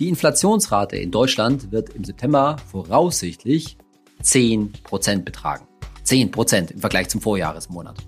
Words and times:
Die 0.00 0.08
Inflationsrate 0.08 0.96
in 0.96 1.12
Deutschland 1.12 1.70
wird 1.70 1.90
im 1.90 2.02
September 2.02 2.56
voraussichtlich 2.68 3.78
10% 4.24 5.22
betragen. 5.22 5.68
10% 6.04 6.72
im 6.72 6.80
Vergleich 6.80 7.08
zum 7.08 7.20
Vorjahresmonat. 7.20 7.98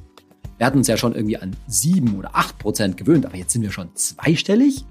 Wir 0.58 0.66
hatten 0.66 0.78
uns 0.78 0.88
ja 0.88 0.96
schon 0.96 1.14
irgendwie 1.14 1.36
an 1.36 1.54
7 1.68 2.18
oder 2.18 2.34
8% 2.34 2.94
gewöhnt, 2.94 3.24
aber 3.24 3.36
jetzt 3.36 3.52
sind 3.52 3.62
wir 3.62 3.70
schon 3.70 3.94
zweistellig. 3.94 4.84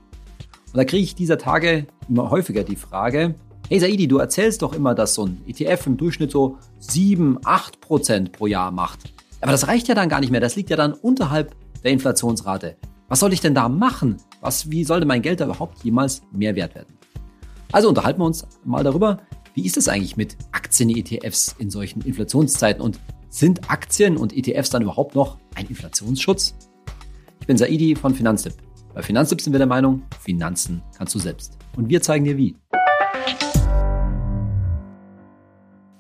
Und 0.68 0.78
da 0.78 0.86
kriege 0.86 1.04
ich 1.04 1.16
dieser 1.16 1.38
Tage 1.38 1.86
immer 2.08 2.30
häufiger 2.30 2.64
die 2.64 2.78
Frage, 2.78 3.36
hey 3.68 3.82
Saidi, 3.82 4.08
du 4.08 4.20
erzählst 4.20 4.62
doch 4.62 4.72
immer, 4.72 4.96
dass 4.96 5.16
so 5.16 5.26
ein 5.26 5.42
ETF 5.48 5.88
im 5.88 5.98
Durchschnitt 5.98 6.32
so 6.32 6.60
7, 6.80 7.40
8% 7.40 8.32
pro 8.32 8.48
Jahr 8.48 8.72
macht. 8.72 9.14
Aber 9.42 9.52
das 9.52 9.68
reicht 9.68 9.90
ja 9.90 9.96
dann 9.96 10.08
gar 10.08 10.22
nicht 10.22 10.32
mehr, 10.32 10.40
das 10.40 10.56
liegt 10.56 10.70
ja 10.70 10.78
dann 10.78 10.94
unterhalb 10.94 11.58
der 11.84 11.92
Inflationsrate. 11.92 12.78
Was 13.10 13.20
soll 13.20 13.34
ich 13.34 13.42
denn 13.42 13.54
da 13.54 13.68
machen? 13.68 14.18
Was, 14.46 14.70
wie 14.70 14.84
sollte 14.84 15.08
mein 15.08 15.24
Geld 15.24 15.40
da 15.40 15.46
überhaupt 15.46 15.84
jemals 15.84 16.22
mehr 16.32 16.56
wert 16.56 16.76
werden? 16.76 16.96
Also 17.72 17.90
unterhalten 17.90 18.20
wir 18.20 18.26
uns 18.26 18.46
mal 18.64 18.84
darüber, 18.84 19.24
wie 19.56 19.66
ist 19.66 19.76
es 19.76 19.88
eigentlich 19.88 20.18
mit 20.18 20.38
Aktien-ETFs 20.52 21.56
in 21.58 21.72
solchen 21.72 22.02
Inflationszeiten 22.02 22.80
und 22.80 23.00
sind 23.28 23.72
Aktien 23.72 24.18
und 24.18 24.38
ETFs 24.38 24.70
dann 24.70 24.84
überhaupt 24.84 25.16
noch 25.16 25.40
ein 25.56 25.66
Inflationsschutz? 25.66 26.54
Ich 27.40 27.48
bin 27.48 27.58
Saidi 27.58 27.96
von 27.96 28.14
Finanztipp. 28.14 28.54
Bei 28.94 29.02
Finanztipp 29.02 29.42
sind 29.42 29.52
wir 29.52 29.58
der 29.58 29.66
Meinung, 29.66 30.04
Finanzen 30.20 30.84
kannst 30.96 31.16
du 31.16 31.20
selbst. 31.20 31.58
Und 31.76 31.90
wir 31.90 32.04
zeigen 32.04 32.26
dir 32.26 32.38
wie. 32.38 32.56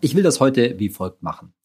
Ich 0.02 0.14
will 0.14 0.22
das 0.22 0.39
heute 0.39 0.77
wie 0.77 0.89
folgt 0.89 1.23
machen. 1.23 1.55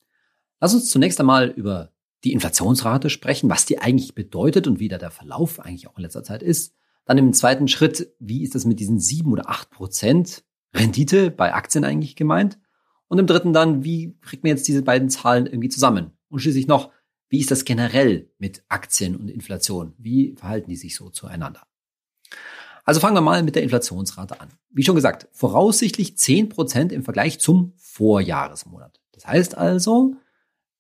Lass 0.63 0.73
uns 0.73 0.89
zunächst 0.89 1.21
einmal 1.21 1.49
über 1.49 1.91
die 2.25 2.33
Inflationsrate 2.33 3.11
sprechen, 3.11 3.51
was 3.51 3.67
die 3.67 3.79
eigentlich 3.79 4.15
bedeutet 4.15 4.67
und 4.67 4.79
wie 4.79 4.89
da 4.89 4.99
der 4.99 5.11
Verlauf 5.11 5.61
eigentlich 5.61 5.89
auch 5.89 5.97
in 5.97 6.03
letzter 6.03 6.23
Zeit 6.23 6.43
ist. 6.43 6.75
Dann 7.07 7.19
im 7.19 7.33
zweiten 7.33 7.69
Schritt, 7.69 8.13
wie 8.19 8.43
ist 8.43 8.55
das 8.55 8.65
mit 8.65 8.79
diesen 8.79 9.01
sieben 9.01 9.33
oder 9.33 9.49
acht 9.49 9.71
Prozent 9.71 10.45
Rendite 10.75 11.31
bei 11.31 11.55
Aktien 11.55 11.85
eigentlich 11.85 12.15
gemeint? 12.15 12.59
Und 13.09 13.19
im 13.19 13.27
dritten 13.27 13.53
dann, 13.53 13.83
wie 13.83 14.17
kriegt 14.21 14.45
man 14.45 14.51
jetzt 14.51 14.69
diese 14.69 14.83
beiden 14.83 15.11
Zahlen 15.11 15.47
irgendwie 15.47 15.69
zusammen? 15.69 16.13
Und 16.29 16.41
schließlich 16.41 16.69
noch, 16.69 16.93
wie 17.29 17.41
ist 17.41 17.51
das 17.51 17.65
generell 17.65 18.31
mit 18.39 18.65
Aktien 18.69 19.17
und 19.17 19.29
Inflation? 19.29 19.95
Wie 19.99 20.35
verhalten 20.37 20.71
die 20.71 20.77
sich 20.77 20.95
so 20.95 21.11
zueinander? 21.11 21.67
Also 22.85 23.01
fangen 23.01 23.17
wir 23.17 23.21
mal 23.21 23.43
mit 23.43 23.57
der 23.57 23.63
Inflationsrate 23.63 24.41
an. 24.41 24.49
Wie 24.71 24.83
schon 24.83 24.95
gesagt, 24.95 25.29
voraussichtlich 25.33 26.17
zehn 26.19 26.49
Prozent 26.49 26.93
im 26.93 27.05
Vergleich 27.05 27.39
zum 27.41 27.73
Vorjahresmonat. 27.77 29.01
Das 29.13 29.27
heißt 29.27 29.57
also, 29.57 30.17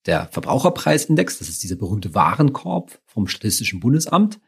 der 0.06 0.28
Verbraucherpreisindex, 0.28 1.38
das 1.38 1.48
ist 1.48 1.62
dieser 1.62 1.76
berühmte 1.76 2.14
Warenkorb 2.14 3.00
vom 3.06 3.26
Statistischen 3.26 3.80
Bundesamt, 3.80 4.40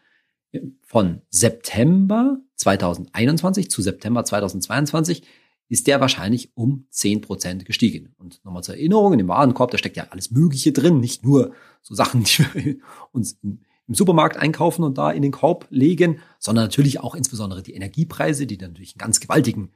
von 0.83 1.23
September 1.31 2.39
2021 2.57 3.71
zu 3.71 3.83
September 3.83 4.25
2022 4.25 5.23
ist 5.69 5.87
der 5.87 6.01
wahrscheinlich 6.01 6.51
um 6.55 6.87
zehn 6.91 7.23
Prozent 7.23 7.65
gestiegen. 7.65 8.15
Und 8.19 8.45
nochmal 8.45 8.63
zur 8.63 8.75
Erinnerung, 8.75 9.13
in 9.13 9.19
dem 9.19 9.29
Warenkorb, 9.29 9.71
da 9.71 9.79
steckt 9.79 9.97
ja 9.97 10.09
alles 10.11 10.31
Mögliche 10.31 10.73
drin, 10.73 11.01
nicht 11.01 11.25
nur 11.25 11.55
so 11.81 11.95
Sachen, 11.95 12.25
die 12.25 12.45
wir 12.53 12.77
uns 13.13 13.39
im 13.43 13.59
Supermarkt 13.89 14.37
einkaufen 14.37 14.85
und 14.85 14.99
da 14.99 15.11
in 15.11 15.23
den 15.23 15.33
Korb 15.33 15.67
legen, 15.71 16.19
sondern 16.39 16.65
natürlich 16.65 17.01
auch 17.01 17.15
insbesondere 17.15 17.63
die 17.63 17.75
Energiepreise, 17.75 18.47
die 18.47 18.59
natürlich 18.59 18.95
einen 18.95 18.99
ganz 18.99 19.21
gewaltigen 19.21 19.71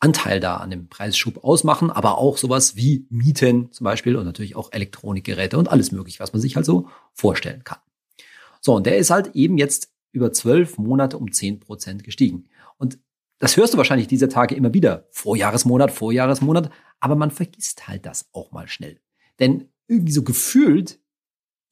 Anteil 0.00 0.40
da 0.40 0.56
an 0.56 0.70
dem 0.70 0.88
Preisschub 0.88 1.44
ausmachen, 1.44 1.90
aber 1.90 2.18
auch 2.18 2.38
sowas 2.38 2.74
wie 2.74 3.06
Mieten 3.10 3.70
zum 3.70 3.84
Beispiel 3.84 4.16
und 4.16 4.24
natürlich 4.24 4.56
auch 4.56 4.72
Elektronikgeräte 4.72 5.58
und 5.58 5.68
alles 5.68 5.92
mögliche, 5.92 6.20
was 6.20 6.32
man 6.32 6.40
sich 6.40 6.56
halt 6.56 6.66
so 6.66 6.88
vorstellen 7.12 7.64
kann. 7.64 7.78
So, 8.62 8.74
und 8.74 8.86
der 8.86 8.96
ist 8.96 9.10
halt 9.10 9.34
eben 9.34 9.58
jetzt 9.58 9.92
über 10.12 10.32
zwölf 10.32 10.78
Monate 10.78 11.18
um 11.18 11.30
zehn 11.32 11.60
Prozent 11.60 12.02
gestiegen. 12.02 12.48
Und 12.78 12.98
das 13.38 13.56
hörst 13.56 13.74
du 13.74 13.78
wahrscheinlich 13.78 14.08
diese 14.08 14.28
Tage 14.28 14.54
immer 14.54 14.74
wieder. 14.74 15.06
Vorjahresmonat, 15.10 15.90
Vorjahresmonat. 15.90 16.70
Aber 16.98 17.16
man 17.16 17.30
vergisst 17.30 17.88
halt 17.88 18.04
das 18.06 18.28
auch 18.32 18.52
mal 18.52 18.68
schnell. 18.68 19.00
Denn 19.38 19.68
irgendwie 19.86 20.12
so 20.12 20.22
gefühlt 20.22 20.98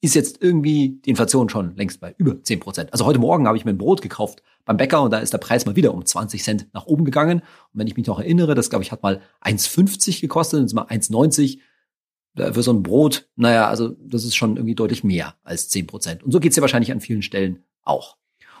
ist 0.01 0.15
jetzt 0.15 0.41
irgendwie 0.41 0.99
die 1.03 1.09
Inflation 1.09 1.49
schon 1.49 1.75
längst 1.75 1.99
bei 1.99 2.15
über 2.17 2.41
zehn 2.43 2.59
Prozent. 2.59 2.93
Also 2.93 3.05
heute 3.05 3.19
Morgen 3.19 3.47
habe 3.47 3.57
ich 3.57 3.65
mir 3.65 3.71
ein 3.71 3.77
Brot 3.77 4.01
gekauft 4.01 4.41
beim 4.65 4.77
Bäcker 4.77 5.01
und 5.01 5.11
da 5.11 5.19
ist 5.19 5.33
der 5.33 5.39
Preis 5.39 5.65
mal 5.65 5.75
wieder 5.75 5.93
um 5.93 6.05
20 6.05 6.43
Cent 6.43 6.67
nach 6.73 6.85
oben 6.85 7.03
gegangen. 7.03 7.39
Und 7.39 7.79
wenn 7.79 7.87
ich 7.87 7.97
mich 7.97 8.07
noch 8.07 8.19
erinnere, 8.19 8.55
das 8.55 8.69
glaube 8.69 8.83
ich 8.83 8.91
hat 8.91 9.03
mal 9.03 9.21
1,50 9.41 10.21
gekostet, 10.21 10.61
jetzt 10.61 10.73
mal 10.73 10.85
1,90 10.85 11.59
für 12.53 12.63
so 12.63 12.71
ein 12.71 12.83
Brot. 12.83 13.27
Naja, 13.35 13.67
also 13.67 13.89
das 13.89 14.23
ist 14.23 14.35
schon 14.35 14.55
irgendwie 14.55 14.75
deutlich 14.75 15.03
mehr 15.03 15.35
als 15.43 15.69
zehn 15.69 15.87
Prozent. 15.87 16.23
Und 16.23 16.31
so 16.31 16.39
geht's 16.39 16.55
ja 16.55 16.61
wahrscheinlich 16.61 16.91
an 16.91 17.01
vielen 17.01 17.21
Stellen 17.21 17.63
auch. 17.83 18.17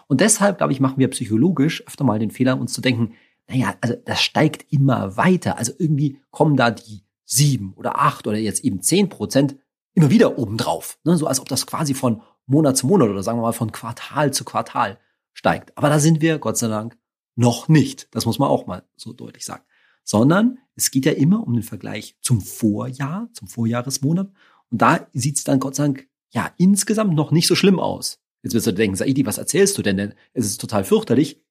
Und 0.07 0.21
deshalb, 0.21 0.57
glaube 0.57 0.73
ich, 0.73 0.79
machen 0.79 0.97
wir 0.97 1.07
psychologisch 1.09 1.85
öfter 1.87 2.03
mal 2.03 2.19
den 2.19 2.31
Fehler, 2.31 2.59
uns 2.59 2.73
zu 2.73 2.81
denken, 2.81 3.13
naja, 3.47 3.75
also 3.79 3.95
das 4.05 4.21
steigt 4.21 4.71
immer 4.73 5.15
weiter. 5.15 5.57
Also 5.57 5.71
irgendwie 5.77 6.19
kommen 6.31 6.57
da 6.57 6.71
die 6.71 7.03
sieben 7.25 7.73
oder 7.75 7.99
acht 7.99 8.25
oder 8.27 8.37
jetzt 8.37 8.63
eben 8.63 8.81
zehn 8.81 9.07
Prozent 9.07 9.55
immer 9.93 10.09
wieder 10.09 10.37
obendrauf. 10.37 10.99
Ne? 11.03 11.17
So 11.17 11.27
als 11.27 11.39
ob 11.39 11.49
das 11.49 11.65
quasi 11.65 11.93
von 11.93 12.21
Monat 12.45 12.77
zu 12.77 12.87
Monat 12.87 13.09
oder 13.09 13.23
sagen 13.23 13.37
wir 13.37 13.43
mal 13.43 13.51
von 13.53 13.71
Quartal 13.71 14.33
zu 14.33 14.43
Quartal 14.43 14.99
steigt. 15.33 15.77
Aber 15.77 15.89
da 15.89 15.99
sind 15.99 16.21
wir, 16.21 16.39
Gott 16.39 16.57
sei 16.57 16.67
Dank, 16.67 16.97
noch 17.35 17.67
nicht. 17.67 18.07
Das 18.11 18.25
muss 18.25 18.39
man 18.39 18.49
auch 18.49 18.65
mal 18.65 18.83
so 18.95 19.13
deutlich 19.13 19.45
sagen. 19.45 19.63
Sondern 20.03 20.57
es 20.75 20.91
geht 20.91 21.05
ja 21.05 21.11
immer 21.11 21.45
um 21.45 21.53
den 21.53 21.63
Vergleich 21.63 22.17
zum 22.21 22.41
Vorjahr, 22.41 23.29
zum 23.33 23.47
Vorjahresmonat. 23.47 24.31
Und 24.71 24.81
da 24.81 25.07
sieht 25.13 25.37
es 25.37 25.43
dann 25.43 25.59
Gott 25.59 25.75
sei 25.75 25.83
Dank 25.83 26.07
ja 26.31 26.51
insgesamt 26.57 27.13
noch 27.13 27.31
nicht 27.31 27.47
so 27.47 27.55
schlimm 27.55 27.79
aus. 27.79 28.19
Jetzt 28.41 28.53
wirst 28.53 28.67
du 28.67 28.73
denken, 28.73 28.95
Saidi, 28.95 29.25
was 29.25 29.37
erzählst 29.37 29.77
du 29.77 29.81
denn? 29.81 29.97
denn 29.97 30.13
es 30.33 30.45
ist 30.45 30.61
total 30.61 30.83
fürchterlich. 30.83 31.41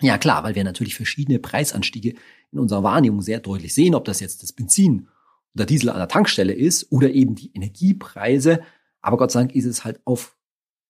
Ja 0.00 0.18
klar, 0.18 0.44
weil 0.44 0.54
wir 0.54 0.64
natürlich 0.64 0.94
verschiedene 0.94 1.38
Preisanstiege 1.38 2.14
in 2.52 2.58
unserer 2.58 2.82
Wahrnehmung 2.82 3.22
sehr 3.22 3.40
deutlich 3.40 3.74
sehen, 3.74 3.94
ob 3.94 4.04
das 4.04 4.20
jetzt 4.20 4.42
das 4.42 4.52
Benzin 4.52 5.08
oder 5.56 5.64
Diesel 5.64 5.88
an 5.88 5.98
der 5.98 6.08
Tankstelle 6.08 6.52
ist 6.52 6.92
oder 6.92 7.10
eben 7.10 7.34
die 7.34 7.50
Energiepreise. 7.54 8.60
Aber 9.00 9.16
Gott 9.16 9.32
sei 9.32 9.40
Dank 9.40 9.54
ist 9.54 9.64
es 9.64 9.84
halt 9.84 10.00
auf 10.04 10.36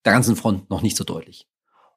der 0.04 0.12
ganzen 0.12 0.34
Front 0.34 0.71
noch 0.71 0.82
nicht 0.82 0.97
so 0.97 1.04
deutlich. 1.04 1.49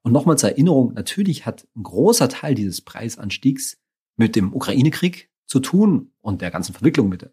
Und 0.03 0.11
nochmal 0.11 0.37
zur 0.37 0.49
Erinnerung, 0.49 0.93
natürlich 0.93 1.45
hat 1.45 1.67
ein 1.75 1.83
großer 1.83 2.29
Teil 2.29 2.53
dieses 2.53 2.81
Preisanstiegs 2.81 3.77
mit 4.15 4.35
dem 4.35 4.53
Ukraine-Krieg 4.53 5.31
zu 5.45 5.59
tun 5.59 6.11
und 6.21 6.41
der 6.41 6.51
ganzen 6.51 6.73
Verwicklung 6.73 7.09
mit, 7.09 7.29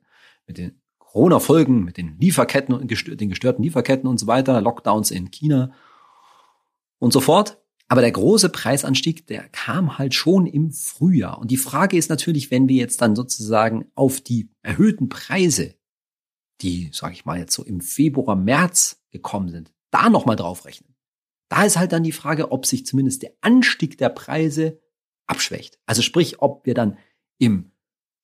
mit 0.46 0.56
den 0.56 0.80
Corona-Folgen, 0.98 1.84
mit 1.84 1.98
den 1.98 2.18
Lieferketten 2.18 2.74
und 2.74 2.90
den 2.90 3.28
gestörten 3.28 3.62
Lieferketten 3.62 4.08
und 4.08 4.18
so 4.18 4.26
weiter, 4.26 4.60
Lockdowns 4.62 5.10
in 5.10 5.30
China 5.30 5.72
und 6.98 7.12
so 7.12 7.20
fort. 7.20 7.58
Aber 7.88 8.00
der 8.00 8.10
große 8.10 8.48
Preisanstieg, 8.48 9.26
der 9.26 9.48
kam 9.48 9.98
halt 9.98 10.14
schon 10.14 10.46
im 10.46 10.72
Frühjahr. 10.72 11.38
Und 11.38 11.50
die 11.50 11.56
Frage 11.56 11.96
ist 11.96 12.10
natürlich, 12.10 12.50
wenn 12.50 12.68
wir 12.68 12.76
jetzt 12.76 13.00
dann 13.00 13.14
sozusagen 13.14 13.86
auf 13.94 14.20
die 14.20 14.50
erhöhten 14.62 15.08
Preise, 15.08 15.76
die, 16.62 16.90
sage 16.92 17.14
ich 17.14 17.24
mal, 17.24 17.38
jetzt 17.38 17.54
so 17.54 17.64
im 17.64 17.80
Februar, 17.80 18.34
März 18.34 19.04
gekommen 19.10 19.48
sind, 19.48 19.72
da 19.90 20.10
nochmal 20.10 20.36
draufrechnen. 20.36 20.94
Da 21.48 21.64
ist 21.64 21.76
halt 21.76 21.92
dann 21.92 22.02
die 22.02 22.12
Frage, 22.12 22.50
ob 22.50 22.66
sich 22.66 22.86
zumindest 22.86 23.22
der 23.22 23.32
Anstieg 23.40 23.98
der 23.98 24.08
Preise 24.08 24.80
abschwächt. 25.26 25.78
Also 25.86 26.02
sprich, 26.02 26.40
ob 26.42 26.66
wir 26.66 26.74
dann 26.74 26.98
im 27.38 27.70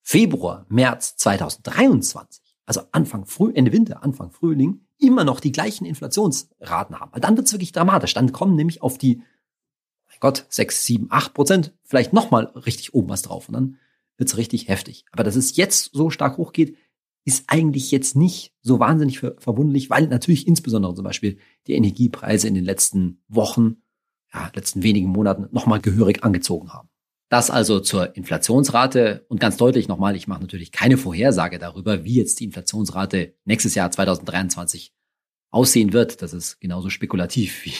Februar, 0.01 0.65
März 0.67 1.15
2023, 1.15 2.43
also 2.65 2.81
Anfang 2.91 3.25
Früh, 3.25 3.51
Ende 3.53 3.71
Winter, 3.71 4.03
Anfang 4.03 4.31
Frühling, 4.31 4.85
immer 4.97 5.23
noch 5.23 5.39
die 5.39 5.51
gleichen 5.51 5.85
Inflationsraten 5.85 6.99
haben. 6.99 7.13
Weil 7.13 7.21
dann 7.21 7.37
wird 7.37 7.47
es 7.47 7.53
wirklich 7.53 7.71
dramatisch. 7.71 8.13
Dann 8.13 8.31
kommen 8.31 8.55
nämlich 8.55 8.81
auf 8.81 8.97
die, 8.97 9.21
mein 10.13 10.19
Gott, 10.19 10.45
6, 10.49 10.85
7, 10.85 11.07
8 11.09 11.33
Prozent 11.33 11.73
vielleicht 11.83 12.13
nochmal 12.13 12.45
richtig 12.65 12.93
oben 12.93 13.09
was 13.09 13.21
drauf. 13.21 13.49
Und 13.49 13.53
dann 13.53 13.77
wird 14.17 14.29
es 14.29 14.37
richtig 14.37 14.67
heftig. 14.67 15.05
Aber 15.11 15.23
dass 15.23 15.35
es 15.35 15.55
jetzt 15.55 15.91
so 15.93 16.09
stark 16.09 16.37
hochgeht, 16.37 16.77
ist 17.25 17.45
eigentlich 17.47 17.91
jetzt 17.91 18.15
nicht 18.15 18.53
so 18.61 18.79
wahnsinnig 18.79 19.19
ver 19.19 19.35
verwunderlich, 19.37 19.89
weil 19.89 20.07
natürlich 20.07 20.47
insbesondere 20.47 20.93
zum 20.93 21.05
Beispiel 21.05 21.37
die 21.67 21.73
Energiepreise 21.73 22.47
in 22.47 22.53
den 22.53 22.65
letzten 22.65 23.21
Wochen, 23.27 23.77
ja, 24.33 24.51
letzten 24.53 24.83
wenigen 24.83 25.07
Monaten 25.07 25.47
nochmal 25.51 25.79
gehörig 25.79 26.23
angezogen 26.23 26.73
haben. 26.73 26.89
Das 27.29 27.49
also 27.49 27.79
zur 27.79 28.15
Inflationsrate 28.15 29.25
und 29.27 29.39
ganz 29.39 29.57
deutlich 29.57 29.87
nochmal, 29.87 30.15
ich 30.15 30.27
mache 30.27 30.41
natürlich 30.41 30.71
keine 30.71 30.97
Vorhersage 30.97 31.57
darüber, 31.57 32.03
wie 32.03 32.15
jetzt 32.15 32.39
die 32.39 32.45
Inflationsrate 32.45 33.33
nächstes 33.45 33.73
Jahr 33.73 33.89
2023 33.89 34.93
aussehen 35.49 35.93
wird. 35.93 36.21
Das 36.21 36.33
ist 36.33 36.59
genauso 36.59 36.89
spekulativ 36.89 37.65
wie 37.65 37.73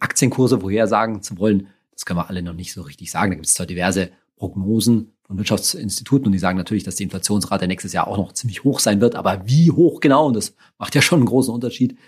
Aktienkurse 0.00 0.60
vorhersagen 0.60 1.22
zu 1.22 1.38
wollen. 1.38 1.68
Das 1.92 2.04
können 2.04 2.18
wir 2.18 2.28
alle 2.28 2.42
noch 2.42 2.54
nicht 2.54 2.72
so 2.72 2.82
richtig 2.82 3.10
sagen. 3.10 3.30
Da 3.30 3.34
gibt 3.36 3.46
es 3.46 3.54
zwar 3.54 3.66
diverse 3.66 4.10
Prognosen 4.36 5.12
von 5.22 5.36
Wirtschaftsinstituten 5.36 6.26
und 6.26 6.32
die 6.32 6.38
sagen 6.38 6.56
natürlich, 6.56 6.84
dass 6.84 6.96
die 6.96 7.02
Inflationsrate 7.04 7.66
nächstes 7.66 7.92
Jahr 7.92 8.08
auch 8.08 8.16
noch 8.16 8.32
ziemlich 8.32 8.64
hoch 8.64 8.80
sein 8.80 9.00
wird. 9.00 9.14
Aber 9.14 9.42
wie 9.46 9.70
hoch 9.70 10.00
genau, 10.00 10.26
und 10.26 10.34
das 10.34 10.54
macht 10.78 10.94
ja 10.94 11.02
schon 11.02 11.18
einen 11.18 11.26
großen 11.26 11.52
Unterschied, 11.52 11.98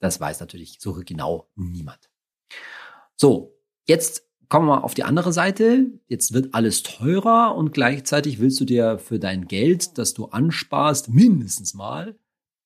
das 0.00 0.20
weiß 0.20 0.40
natürlich 0.40 0.78
so 0.80 1.00
genau 1.04 1.48
niemand. 1.54 2.10
So, 3.16 3.54
jetzt 3.86 4.24
kommen 4.48 4.66
wir 4.66 4.76
mal 4.76 4.82
auf 4.82 4.94
die 4.94 5.04
andere 5.04 5.32
Seite. 5.32 5.86
Jetzt 6.08 6.32
wird 6.32 6.54
alles 6.54 6.82
teurer 6.82 7.54
und 7.54 7.72
gleichzeitig 7.72 8.40
willst 8.40 8.60
du 8.60 8.64
dir 8.64 8.98
für 8.98 9.18
dein 9.18 9.46
Geld, 9.46 9.98
das 9.98 10.14
du 10.14 10.26
ansparst, 10.26 11.08
mindestens 11.08 11.74
mal 11.74 12.16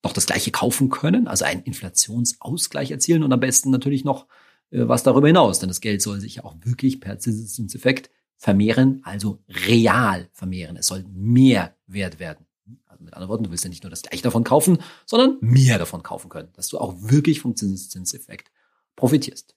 noch 0.05 0.13
das 0.13 0.27
gleiche 0.27 0.53
kaufen 0.53 0.91
können, 0.91 1.27
also 1.27 1.45
einen 1.45 1.63
Inflationsausgleich 1.63 2.91
erzielen 2.91 3.23
und 3.23 3.33
am 3.33 3.41
besten 3.41 3.71
natürlich 3.71 4.05
noch 4.05 4.27
was 4.71 5.03
darüber 5.03 5.27
hinaus, 5.27 5.59
denn 5.59 5.69
das 5.69 5.81
Geld 5.81 6.03
soll 6.03 6.21
sich 6.21 6.37
ja 6.37 6.45
auch 6.45 6.57
wirklich 6.63 7.01
per 7.01 7.19
Zinseszinseffekt 7.19 8.11
vermehren, 8.37 9.01
also 9.05 9.43
real 9.67 10.29
vermehren. 10.33 10.77
Es 10.77 10.87
soll 10.87 11.05
mehr 11.13 11.75
wert 11.87 12.21
werden. 12.21 12.47
Also 12.87 13.03
mit 13.03 13.15
anderen 13.15 13.31
Worten, 13.31 13.45
du 13.45 13.51
willst 13.51 13.65
ja 13.65 13.71
nicht 13.71 13.83
nur 13.83 13.91
das 13.91 14.03
gleiche 14.03 14.23
davon 14.23 14.45
kaufen, 14.45 14.79
sondern 15.07 15.39
mehr 15.41 15.79
davon 15.79 16.03
kaufen 16.03 16.29
können, 16.29 16.49
dass 16.55 16.69
du 16.69 16.79
auch 16.79 16.95
wirklich 17.01 17.41
vom 17.41 17.57
Zinseszinseffekt 17.57 18.51
profitierst. 18.95 19.55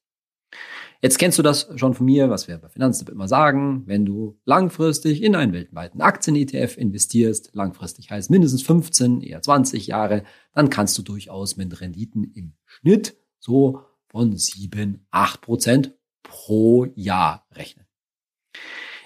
Jetzt 1.02 1.18
kennst 1.18 1.40
du 1.40 1.42
das 1.42 1.68
schon 1.75 1.96
von 1.96 2.06
mir, 2.06 2.30
was 2.30 2.48
wir 2.48 2.60
bei 2.60 2.69
Finanztipp 2.69 3.10
immer 3.10 3.28
sagen. 3.28 3.84
Wenn 3.88 4.06
du 4.06 4.40
langfristig 4.46 5.24
in 5.24 5.36
einen 5.36 5.52
weltweiten 5.52 6.00
Aktien-ETF 6.00 6.78
investierst, 6.78 7.50
langfristig 7.54 8.12
heißt 8.12 8.30
mindestens 8.30 8.62
15, 8.62 9.22
eher 9.22 9.42
20 9.42 9.88
Jahre, 9.88 10.24
dann 10.54 10.69
kannst 10.69 10.98
du 11.00 11.02
durchaus 11.02 11.57
mit 11.57 11.81
Renditen 11.81 12.24
im 12.24 12.54
Schnitt 12.66 13.18
so 13.40 13.81
von 14.12 14.38
7, 14.38 15.08
8 15.10 15.42
Prozent 15.42 15.94
pro 16.22 16.86
Jahr 16.96 17.48
rechnen. 17.54 17.86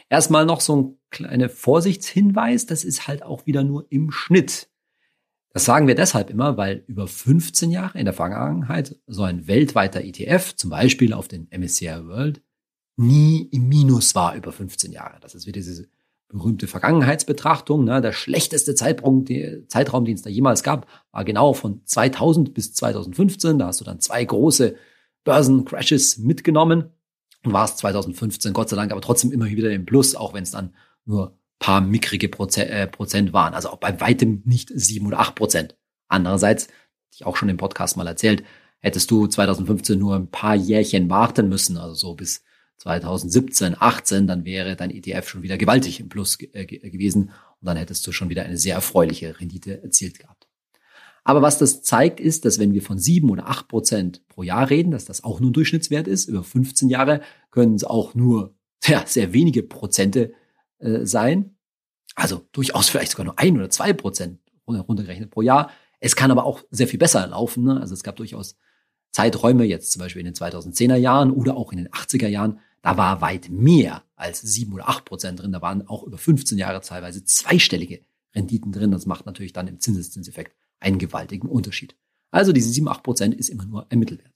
Erstmal 0.09 0.45
noch 0.45 0.61
so 0.61 0.75
ein 0.75 0.97
kleiner 1.11 1.49
Vorsichtshinweis, 1.49 2.65
das 2.65 2.83
ist 2.83 3.07
halt 3.07 3.23
auch 3.23 3.45
wieder 3.45 3.63
nur 3.63 3.85
im 3.91 4.11
Schnitt. 4.11 4.69
Das 5.53 5.65
sagen 5.65 5.87
wir 5.87 5.95
deshalb 5.95 6.29
immer, 6.29 6.57
weil 6.57 6.83
über 6.87 7.07
15 7.07 7.71
Jahre 7.71 7.97
in 7.97 8.05
der 8.05 8.13
Vergangenheit 8.13 8.99
so 9.07 9.23
ein 9.23 9.47
weltweiter 9.47 10.03
ETF, 10.03 10.55
zum 10.55 10.69
Beispiel 10.69 11.13
auf 11.13 11.27
den 11.27 11.47
MSCI 11.49 12.05
World, 12.05 12.41
nie 12.97 13.47
im 13.51 13.69
Minus 13.69 14.15
war 14.15 14.35
über 14.35 14.51
15 14.51 14.91
Jahre. 14.91 15.19
Das 15.21 15.33
ist 15.35 15.47
wieder 15.47 15.59
diese 15.61 15.87
berühmte 16.27 16.67
Vergangenheitsbetrachtung. 16.67 17.85
Ne? 17.85 18.01
Der 18.01 18.11
schlechteste 18.11 18.75
Zeitpunkt, 18.75 19.29
die, 19.29 19.65
Zeitraum, 19.67 20.05
den 20.05 20.15
es 20.15 20.23
da 20.23 20.29
jemals 20.29 20.63
gab, 20.63 20.87
war 21.11 21.23
genau 21.23 21.53
von 21.53 21.85
2000 21.85 22.53
bis 22.53 22.73
2015. 22.73 23.59
Da 23.59 23.67
hast 23.67 23.79
du 23.79 23.85
dann 23.85 23.99
zwei 23.99 24.25
große 24.25 24.75
Börsencrashes 25.25 26.17
mitgenommen 26.19 26.91
und 27.43 27.51
warst 27.51 27.79
2015 27.79 28.53
Gott 28.53 28.69
sei 28.69 28.77
Dank 28.77 28.93
aber 28.93 29.01
trotzdem 29.01 29.33
immer 29.33 29.45
wieder 29.45 29.71
im 29.71 29.85
Plus, 29.85 30.15
auch 30.15 30.33
wenn 30.33 30.43
es 30.43 30.51
dann 30.51 30.73
nur 31.03 31.37
paar 31.59 31.81
mickrige 31.81 32.29
Prozent, 32.29 32.69
äh, 32.69 32.87
Prozent 32.87 33.33
waren. 33.33 33.53
Also 33.53 33.69
auch 33.69 33.77
bei 33.77 33.99
weitem 33.99 34.41
nicht 34.45 34.71
sieben 34.73 35.07
oder 35.07 35.19
acht 35.19 35.35
Prozent. 35.35 35.75
Andererseits, 36.07 36.67
ich 37.13 37.25
auch 37.25 37.37
schon 37.37 37.49
im 37.49 37.57
Podcast 37.57 37.97
mal 37.97 38.07
erzählt, 38.07 38.43
hättest 38.79 39.09
du 39.09 39.27
2015 39.27 39.97
nur 39.97 40.15
ein 40.15 40.29
paar 40.29 40.55
Jährchen 40.55 41.09
warten 41.09 41.49
müssen, 41.49 41.77
also 41.77 41.95
so 41.95 42.13
bis 42.13 42.43
2017, 42.77 43.75
18, 43.79 44.27
dann 44.27 44.45
wäre 44.45 44.75
dein 44.75 44.91
ETF 44.91 45.27
schon 45.27 45.41
wieder 45.43 45.57
gewaltig 45.57 45.99
im 45.99 46.09
Plus 46.09 46.37
äh, 46.53 46.65
gewesen 46.65 47.31
und 47.61 47.65
dann 47.65 47.77
hättest 47.77 48.05
du 48.05 48.11
schon 48.11 48.29
wieder 48.29 48.43
eine 48.43 48.57
sehr 48.57 48.75
erfreuliche 48.75 49.39
Rendite 49.39 49.81
erzielt 49.81 50.19
gehabt. 50.19 50.34
Aber 51.27 51.41
was 51.41 51.57
das 51.57 51.81
zeigt, 51.81 52.19
ist, 52.19 52.45
dass 52.45 52.59
wenn 52.59 52.73
wir 52.73 52.83
von 52.83 52.99
sieben 52.99 53.31
oder 53.31 53.47
acht 53.49 53.67
Prozent 53.67 54.25
pro 54.27 54.43
Jahr 54.43 54.69
reden, 54.69 54.91
dass 54.91 55.05
das 55.05 55.23
auch 55.23 55.39
nur 55.39 55.49
ein 55.49 55.53
Durchschnittswert 55.53 56.07
ist, 56.07 56.29
über 56.29 56.43
15 56.43 56.87
Jahre 56.87 57.21
können 57.49 57.73
es 57.73 57.83
auch 57.83 58.13
nur 58.13 58.55
ja, 58.83 59.03
sehr 59.07 59.33
wenige 59.33 59.63
Prozente 59.63 60.33
äh, 60.77 61.03
sein. 61.03 61.57
Also 62.15 62.47
durchaus 62.51 62.89
vielleicht 62.89 63.11
sogar 63.11 63.25
nur 63.25 63.39
ein 63.39 63.57
oder 63.57 63.71
zwei 63.71 63.91
Prozent 63.91 64.39
runtergerechnet 64.67 65.31
pro 65.31 65.41
Jahr. 65.41 65.71
Es 65.99 66.15
kann 66.15 66.29
aber 66.29 66.45
auch 66.45 66.63
sehr 66.69 66.87
viel 66.87 66.99
besser 66.99 67.25
laufen. 67.25 67.63
Ne? 67.63 67.81
Also 67.81 67.95
es 67.95 68.03
gab 68.03 68.17
durchaus 68.17 68.55
Zeiträume, 69.11 69.63
jetzt 69.65 69.93
zum 69.93 70.01
Beispiel 70.01 70.19
in 70.19 70.31
den 70.31 70.35
2010er 70.35 70.95
Jahren 70.95 71.31
oder 71.31 71.57
auch 71.57 71.71
in 71.71 71.79
den 71.79 71.89
80er 71.89 72.27
Jahren, 72.27 72.59
da 72.83 72.97
war 72.97 73.21
weit 73.21 73.49
mehr 73.49 74.03
als 74.15 74.41
sieben 74.41 74.73
oder 74.73 74.89
acht 74.89 75.05
Prozent 75.05 75.41
drin. 75.41 75.51
Da 75.51 75.63
waren 75.63 75.87
auch 75.87 76.03
über 76.03 76.19
15 76.19 76.59
Jahre 76.59 76.81
teilweise 76.81 77.23
zweistellige 77.23 78.01
Renditen 78.35 78.71
drin. 78.71 78.91
Das 78.91 79.07
macht 79.07 79.25
natürlich 79.25 79.53
dann 79.53 79.67
im 79.67 79.79
Zinseszinseffekt 79.79 80.55
einen 80.85 80.99
gewaltigen 80.99 81.49
Unterschied. 81.49 81.97
Also 82.31 82.51
diese 82.53 82.69
sieben, 82.69 82.87
acht 82.87 83.03
Prozent 83.03 83.35
ist 83.35 83.49
immer 83.49 83.65
nur 83.65 83.91
ein 83.91 83.99
Mittelwert. 83.99 84.31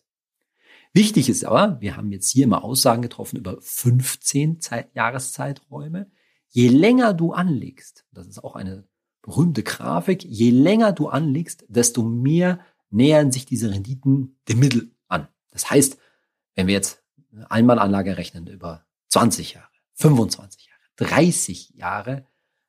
Wichtig 0.94 1.30
ist 1.30 1.46
aber, 1.46 1.80
wir 1.82 1.96
haben 1.96 2.12
jetzt 2.12 2.32
hier 2.32 2.46
immer 2.46 2.64
Aussagen 2.64 3.04
getroffen 3.04 3.38
über 3.38 3.62
15 3.62 4.60
Zeit 4.60 4.90
Jahreszeiträume. 4.96 6.10
Je 6.50 6.68
länger 6.68 7.14
du 7.14 7.32
anlegst, 7.32 8.06
das 8.12 8.28
ist 8.28 8.44
auch 8.44 8.56
eine 8.56 8.88
berühmte 9.22 9.62
Grafik, 9.62 10.24
je 10.24 10.50
länger 10.50 10.92
du 10.92 11.10
anlegst, 11.10 11.64
desto 11.68 12.02
mehr 12.04 12.60
nähern 12.90 13.32
sich 13.32 13.46
diese 13.46 13.70
Renditen 13.70 14.40
dem 14.48 14.60
Mittel 14.60 14.92
an. 15.08 15.28
Das 15.52 15.70
heißt, 15.70 16.00
wenn 16.56 16.66
wir 16.66 16.74
jetzt 16.74 17.04
eine 17.32 17.52
Einmalanlage 17.52 18.18
rechnen 18.18 18.48
über 18.48 18.88
20 19.10 19.54
Jahre, 19.54 19.70
25 19.94 20.66
Jahre, 20.66 20.80
30 20.96 21.70
Jahre, 21.76 22.26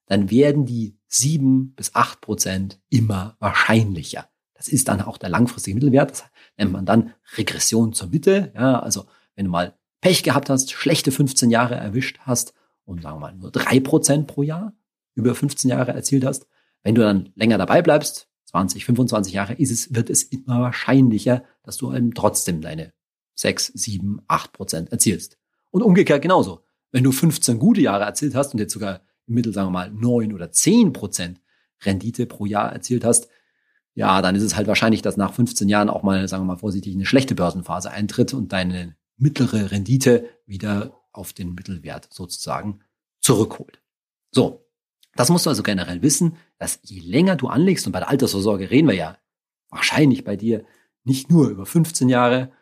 dann 0.07 0.31
werden 0.31 0.67
die 0.67 1.00
7 1.11 1.75
bis 1.75 1.95
8 1.95 2.21
Prozent 2.21 2.81
immer 2.89 3.37
wahrscheinlicher. 3.41 4.29
Das 4.55 4.69
ist 4.69 4.89
dann 4.89 5.01
auch 5.01 5.19
der 5.19 5.29
langfristige 5.29 5.75
Mittelwert. 5.75 6.11
Das 6.11 6.25
nennt 6.57 6.73
man 6.73 6.87
dann 6.87 7.15
Regression 7.37 7.93
zur 7.93 8.09
Mitte. 8.09 8.53
Ja, 8.55 8.79
also 8.79 9.07
wenn 9.35 9.47
du 9.47 9.51
mal 9.51 9.75
Pech 10.01 10.23
gehabt 10.23 10.49
hast, 10.49 10.73
schlechte 10.73 11.13
15 11.13 11.51
Jahre 11.51 11.75
erwischt 11.75 12.19
hast 12.21 12.55
und 12.85 13.03
sagen 13.03 13.17
wir 13.17 13.21
mal 13.21 13.35
nur 13.35 13.51
drei 13.51 13.81
Prozent 13.81 14.27
pro 14.27 14.43
Jahr 14.43 14.73
über 15.15 15.35
15 15.35 15.69
Jahre 15.69 15.93
erzielt 15.93 16.25
hast, 16.25 16.47
wenn 16.83 16.95
du 16.95 17.03
dann 17.03 17.31
länger 17.35 17.59
dabei 17.59 17.83
bleibst, 17.83 18.29
20, 18.47 18.85
25 18.85 19.33
Jahre, 19.33 19.55
ist 19.55 19.71
es, 19.71 19.95
wird 19.95 20.11
es 20.11 20.23
immer 20.23 20.61
wahrscheinlicher, 20.61 21.45
dass 21.63 21.77
du 21.77 21.93
eben 21.95 22.15
trotzdem 22.15 22.61
deine 22.61 22.93
6, 23.35 23.69
7, 23.69 24.23
8 24.29 24.53
Prozent 24.53 24.93
erzielst. 24.93 25.39
Und 25.71 25.83
umgekehrt 25.83 26.23
genauso. 26.23 26.65
Wenn 26.93 27.05
du 27.05 27.13
15 27.13 27.59
gute 27.59 27.81
Jahre 27.81 28.05
erzielt 28.05 28.35
hast 28.35 28.53
und 28.53 28.61
jetzt 28.61 28.73
sogar 28.73 29.03
Mittel, 29.33 29.53
sagen 29.53 29.69
wir 29.69 29.73
mal, 29.73 29.91
9 29.91 30.33
oder 30.33 30.51
10 30.51 30.93
Prozent 30.93 31.41
Rendite 31.83 32.27
pro 32.27 32.47
Jahr 32.47 32.73
erzielt 32.73 33.05
hast, 33.05 33.29
ja, 33.95 34.23
dann 34.23 34.35
ist 34.35 34.43
es 34.43 34.57
halt 34.57 34.67
wahrscheinlich, 34.67 35.03
dass 35.03 35.17
nach 35.17 35.35
15 35.35 35.69
Jahren 35.69 35.91
auch 35.91 36.03
mal, 36.03 36.27
sagen 36.29 36.43
wir 36.45 36.55
mal 36.55 36.59
vorsichtig, 36.59 36.95
eine 36.95 37.07
schlechte 37.07 37.35
Börsenphase 37.35 37.91
eintritt 37.91 38.35
und 38.35 38.53
deine 38.53 38.97
mittlere 39.17 39.71
Rendite 39.71 40.29
wieder 40.47 41.01
auf 41.13 41.33
den 41.33 41.55
Mittelwert 41.55 42.09
sozusagen 42.13 42.81
zurückholt. 43.21 43.81
So, 44.31 44.67
das 45.17 45.29
musst 45.29 45.47
du 45.47 45.51
also 45.51 45.63
generell 45.63 46.03
wissen, 46.03 46.37
dass 46.59 46.81
je 46.83 47.01
länger 47.01 47.37
du 47.37 47.49
anlegst, 47.49 47.87
und 47.87 47.93
bei 47.93 47.99
der 47.99 48.09
Altersvorsorge 48.09 48.71
reden 48.71 48.89
wir 48.89 48.95
ja 48.95 49.19
wahrscheinlich 49.69 50.25
bei 50.25 50.37
dir 50.37 50.65
nicht 51.05 51.31
nur 51.31 51.49
über 51.49 51.67
15 51.67 52.09
Jahre, 52.09 52.53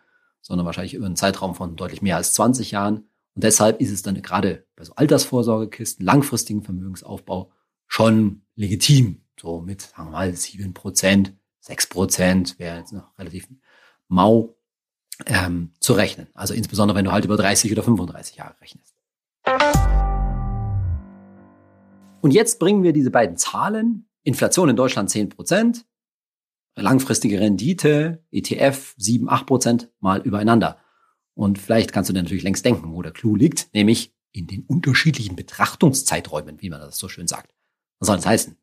sondern 0.40 0.66
wahrscheinlich 0.66 0.94
über 0.94 1.06
einen 1.06 1.16
Zeitraum 1.16 1.54
von 1.54 1.76
deutlich 1.76 2.02
mehr 2.02 2.16
als 2.16 2.32
20 2.34 2.70
Jahren. 2.70 3.08
Und 3.38 3.44
deshalb 3.44 3.80
ist 3.80 3.92
es 3.92 4.02
dann 4.02 4.20
gerade 4.20 4.66
bei 4.74 4.82
so 4.82 4.92
Altersvorsorgekisten, 4.96 6.04
langfristigen 6.04 6.64
Vermögensaufbau 6.64 7.52
schon 7.86 8.42
legitim. 8.56 9.20
So 9.40 9.60
mit, 9.60 9.80
sagen 9.80 10.08
wir 10.08 10.10
mal, 10.10 10.34
7 10.34 10.74
Prozent, 10.74 11.34
6 11.60 11.86
Prozent 11.86 12.58
wäre 12.58 12.78
jetzt 12.78 12.92
noch 12.92 13.16
relativ 13.16 13.46
mau 14.08 14.56
ähm, 15.26 15.70
zu 15.78 15.92
rechnen. 15.92 16.26
Also 16.34 16.52
insbesondere, 16.52 16.98
wenn 16.98 17.04
du 17.04 17.12
halt 17.12 17.26
über 17.26 17.36
30 17.36 17.70
oder 17.70 17.84
35 17.84 18.34
Jahre 18.34 18.56
rechnest. 18.60 18.96
Und 22.20 22.32
jetzt 22.32 22.58
bringen 22.58 22.82
wir 22.82 22.92
diese 22.92 23.12
beiden 23.12 23.36
Zahlen, 23.36 24.08
Inflation 24.24 24.68
in 24.68 24.74
Deutschland 24.74 25.10
10 25.10 25.28
Prozent, 25.28 25.86
langfristige 26.74 27.38
Rendite, 27.38 28.24
ETF 28.32 28.96
7, 28.96 29.30
8 29.30 29.46
Prozent 29.46 29.90
mal 30.00 30.22
übereinander. 30.22 30.80
Und 31.38 31.60
vielleicht 31.60 31.92
kannst 31.92 32.10
du 32.10 32.12
dir 32.12 32.20
natürlich 32.20 32.42
längst 32.42 32.64
denken, 32.64 32.92
wo 32.92 33.00
der 33.00 33.12
Clou 33.12 33.36
liegt, 33.36 33.72
nämlich 33.72 34.12
in 34.32 34.48
den 34.48 34.64
unterschiedlichen 34.64 35.36
Betrachtungszeiträumen, 35.36 36.60
wie 36.60 36.68
man 36.68 36.80
das 36.80 36.98
so 36.98 37.08
schön 37.08 37.28
sagt. 37.28 37.54
Was 38.00 38.08
soll 38.08 38.16
das 38.16 38.26
heißen? 38.26 38.56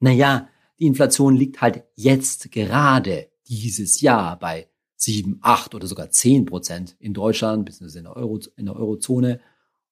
Naja, 0.00 0.48
die 0.78 0.86
Inflation 0.86 1.36
liegt 1.36 1.60
halt 1.60 1.84
jetzt 1.94 2.50
gerade 2.50 3.28
dieses 3.48 4.00
Jahr 4.00 4.38
bei 4.38 4.70
sieben, 4.96 5.40
acht 5.42 5.74
oder 5.74 5.86
sogar 5.86 6.08
zehn 6.08 6.46
Prozent 6.46 6.96
in 6.98 7.12
Deutschland, 7.12 7.66
beziehungsweise 7.66 7.98
in 7.98 8.04
der, 8.06 8.16
in 8.56 8.64
der 8.64 8.76
Eurozone. 8.76 9.38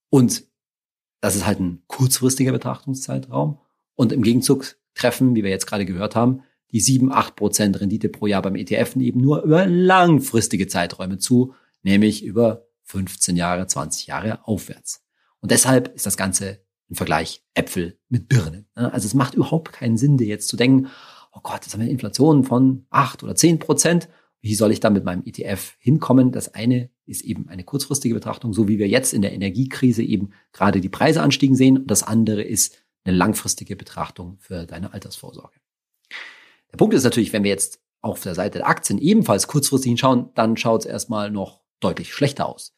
Und 0.09 0.45
das 1.21 1.37
ist 1.37 1.45
halt 1.45 1.61
ein 1.61 1.83
kurzfristiger 1.89 2.53
Betrachtungszeitraum. 2.53 3.59
Und 3.97 4.13
im 4.13 4.23
Gegenzug 4.23 4.79
treffen, 4.95 5.35
wie 5.35 5.45
wir 5.45 5.51
jetzt 5.51 5.67
gerade 5.67 5.85
gehört 5.85 6.17
haben, 6.17 6.43
die 6.73 6.81
sieben, 6.81 7.13
acht 7.13 7.37
Prozent 7.37 7.79
Rendite 7.83 8.09
pro 8.09 8.27
Jahr 8.27 8.41
beim 8.41 8.57
ETF 8.57 8.97
eben 8.97 9.21
nur 9.21 9.43
über 9.43 9.67
langfristige 9.67 10.69
Zeiträume 10.69 11.19
zu, 11.19 11.53
nämlich 11.83 12.25
über 12.25 12.67
15 12.85 13.37
Jahre, 13.37 13.67
20 13.67 14.07
Jahre 14.07 14.47
aufwärts. 14.47 15.03
Und 15.41 15.51
deshalb 15.51 15.95
ist 15.95 16.07
das 16.07 16.17
Ganze 16.17 16.65
im 16.89 16.97
Vergleich 16.97 17.45
Äpfel 17.55 17.99
mit 18.09 18.29
Birnen. 18.29 18.67
Also 18.75 19.07
es 19.07 19.15
macht 19.15 19.35
überhaupt 19.35 19.73
keinen 19.73 19.97
Sinn, 19.97 20.19
dir 20.19 20.27
jetzt 20.27 20.49
zu 20.49 20.57
denken, 20.57 20.89
oh 21.33 21.41
Gott, 21.43 21.63
jetzt 21.63 21.73
haben 21.73 21.81
wir 21.81 21.85
eine 21.85 21.93
Inflation 21.93 22.45
von 22.45 22.87
acht 22.91 23.23
oder 23.23 23.37
zehn 23.37 23.59
Prozent 23.59 24.09
wie 24.43 24.55
soll 24.55 24.73
ich 24.73 24.81
da 24.81 24.91
mit 24.91 25.05
meinem 25.05 25.23
ETF 25.25 25.77
hinkommen? 25.79 26.33
Das 26.33 26.55
eine 26.55 26.91
ist 27.05 27.23
eben 27.23 27.49
eine 27.49 27.65
kurzfristige 27.65 28.15
Betrachtung, 28.15 28.53
so 28.53 28.69
wie 28.69 28.79
wir 28.79 28.89
jetzt 28.89 29.13
in 29.13 29.23
der 29.23 29.33
Energiekrise 29.33 30.03
eben 30.03 30.31
gerade 30.53 30.81
die 30.81 30.89
Preise 30.89 31.23
anstiegen 31.23 31.57
sehen. 31.57 31.79
Und 31.79 31.91
das 31.91 32.03
andere 32.03 32.43
ist 32.43 32.79
eine 33.05 33.17
langfristige 33.17 33.77
Betrachtung 33.77 34.39
für 34.39 34.67
deine 34.67 34.95
Altersvorsorge. 34.95 35.57
Der 36.73 36.79
Punkt 36.79 36.95
ist 36.95 37.05
natürlich, 37.05 37.33
wenn 37.33 37.45
wir 37.45 37.51
jetzt 37.51 37.81
auf 38.01 38.23
der 38.23 38.35
Seite 38.35 38.59
der 38.59 38.69
Aktien 38.69 38.99
ebenfalls 38.99 39.47
kurzfristig 39.47 39.91
hinschauen, 39.91 40.31
dann 40.35 40.57
schaut 40.57 40.83
es 40.83 40.87
erstmal 40.87 41.31
noch 41.31 41.60
deutlich 41.81 42.13
schlechter 42.15 42.49
aus. 42.49 42.75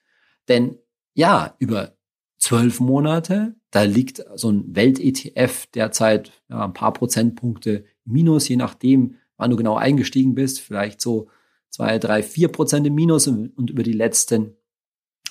Denn 0.48 0.78
ja, 1.14 1.54
über 1.58 1.96
zwölf 2.38 2.80
Monate, 2.80 3.54
da 3.70 3.82
liegt 3.82 4.24
so 4.34 4.50
ein 4.50 4.74
Welt-ETF 4.74 5.66
derzeit 5.66 6.32
ja, 6.48 6.64
ein 6.64 6.72
paar 6.72 6.92
Prozentpunkte 6.92 7.84
minus, 8.04 8.48
je 8.48 8.56
nachdem, 8.56 9.16
wann 9.36 9.50
du 9.50 9.56
genau 9.56 9.76
eingestiegen 9.76 10.34
bist, 10.34 10.60
vielleicht 10.60 11.00
so 11.00 11.28
zwei, 11.70 11.98
drei, 11.98 12.22
vier 12.22 12.48
Prozent 12.48 12.86
im 12.86 12.94
Minus 12.94 13.26
und 13.26 13.70
über 13.70 13.82
die 13.82 13.92
letzten 13.92 14.56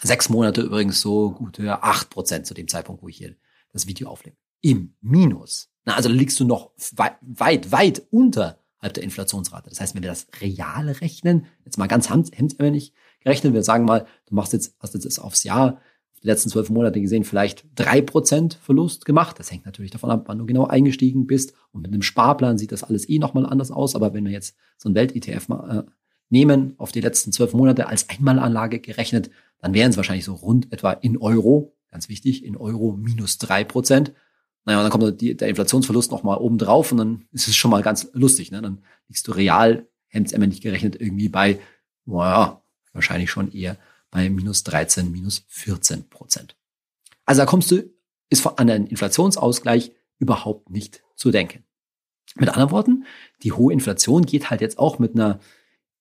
Sechs 0.03 0.29
Monate 0.29 0.61
übrigens 0.61 0.99
so 0.99 1.31
gute 1.31 1.83
acht 1.83 2.09
Prozent 2.09 2.47
zu 2.47 2.55
dem 2.55 2.67
Zeitpunkt, 2.67 3.03
wo 3.03 3.07
ich 3.07 3.17
hier 3.17 3.35
das 3.71 3.85
Video 3.85 4.09
aufnehme. 4.09 4.35
Im 4.61 4.95
Minus. 5.01 5.69
Na, 5.85 5.95
also 5.95 6.09
liegst 6.09 6.39
du 6.39 6.45
noch 6.45 6.71
weit, 6.95 7.71
weit, 7.71 8.01
unterhalb 8.09 8.57
der 8.81 9.03
Inflationsrate. 9.03 9.69
Das 9.69 9.79
heißt, 9.79 9.93
wenn 9.93 10.01
wir 10.01 10.09
das 10.09 10.27
reale 10.41 11.01
rechnen, 11.01 11.45
jetzt 11.65 11.77
mal 11.77 11.87
ganz 11.87 12.09
hemdsärmelig 12.09 12.93
gerechnet, 13.23 13.53
wir 13.53 13.63
sagen 13.63 13.85
mal, 13.85 14.05
du 14.27 14.35
machst 14.35 14.53
jetzt, 14.53 14.75
hast 14.79 14.93
jetzt 14.93 15.19
aufs 15.19 15.43
Jahr, 15.43 15.79
die 16.21 16.27
letzten 16.27 16.49
zwölf 16.49 16.69
Monate 16.69 17.01
gesehen, 17.01 17.23
vielleicht 17.23 17.65
drei 17.75 18.01
Prozent 18.01 18.53
Verlust 18.61 19.05
gemacht. 19.05 19.39
Das 19.39 19.51
hängt 19.51 19.65
natürlich 19.65 19.91
davon 19.91 20.11
ab, 20.11 20.23
wann 20.27 20.37
du 20.37 20.45
genau 20.45 20.67
eingestiegen 20.67 21.25
bist. 21.25 21.53
Und 21.71 21.81
mit 21.81 21.91
einem 21.91 22.03
Sparplan 22.03 22.57
sieht 22.57 22.71
das 22.71 22.83
alles 22.83 23.09
eh 23.09 23.17
nochmal 23.17 23.45
anders 23.45 23.71
aus. 23.71 23.95
Aber 23.95 24.13
wenn 24.13 24.25
wir 24.25 24.31
jetzt 24.31 24.55
so 24.77 24.89
ein 24.89 24.95
Welt-ETF 24.95 25.49
äh, 25.49 25.83
nehmen, 26.29 26.75
auf 26.77 26.91
die 26.91 27.01
letzten 27.01 27.31
zwölf 27.31 27.53
Monate 27.53 27.87
als 27.87 28.07
Einmalanlage 28.09 28.79
gerechnet, 28.79 29.31
dann 29.59 29.73
wären 29.73 29.91
es 29.91 29.97
wahrscheinlich 29.97 30.25
so 30.25 30.35
rund 30.35 30.71
etwa 30.71 30.91
in 30.91 31.17
Euro, 31.17 31.75
ganz 31.89 32.07
wichtig, 32.07 32.45
in 32.45 32.55
Euro 32.55 32.93
minus 32.93 33.39
drei 33.39 33.63
Prozent. 33.63 34.13
Naja, 34.65 34.77
und 34.77 34.83
dann 34.83 34.91
kommt 34.91 35.21
die, 35.21 35.35
der 35.35 35.49
Inflationsverlust 35.49 36.11
nochmal 36.11 36.37
oben 36.37 36.59
drauf 36.59 36.91
und 36.91 36.99
dann 36.99 37.25
ist 37.31 37.47
es 37.47 37.55
schon 37.55 37.71
mal 37.71 37.81
ganz 37.81 38.09
lustig. 38.13 38.51
Ne? 38.51 38.61
Dann 38.61 38.83
liegst 39.07 39.27
du 39.27 39.31
real, 39.31 39.87
hemdsärmelig 40.07 40.61
gerechnet, 40.61 40.99
irgendwie 40.99 41.29
bei, 41.29 41.59
naja, 42.05 42.60
wahrscheinlich 42.93 43.31
schon 43.31 43.51
eher 43.51 43.77
bei 44.09 44.29
minus 44.29 44.63
13, 44.63 45.11
minus 45.11 45.45
14 45.47 46.09
Prozent. 46.09 46.55
Also 47.25 47.41
da 47.41 47.45
kommst 47.45 47.71
du, 47.71 47.89
ist 48.29 48.45
an 48.45 48.69
einen 48.69 48.87
Inflationsausgleich 48.87 49.93
überhaupt 50.19 50.69
nicht 50.69 51.03
zu 51.15 51.31
denken. 51.31 51.63
Mit 52.35 52.49
anderen 52.49 52.71
Worten, 52.71 53.05
die 53.43 53.51
hohe 53.51 53.73
Inflation 53.73 54.25
geht 54.25 54.49
halt 54.49 54.61
jetzt 54.61 54.79
auch 54.79 54.99
mit 54.99 55.15
einer 55.15 55.39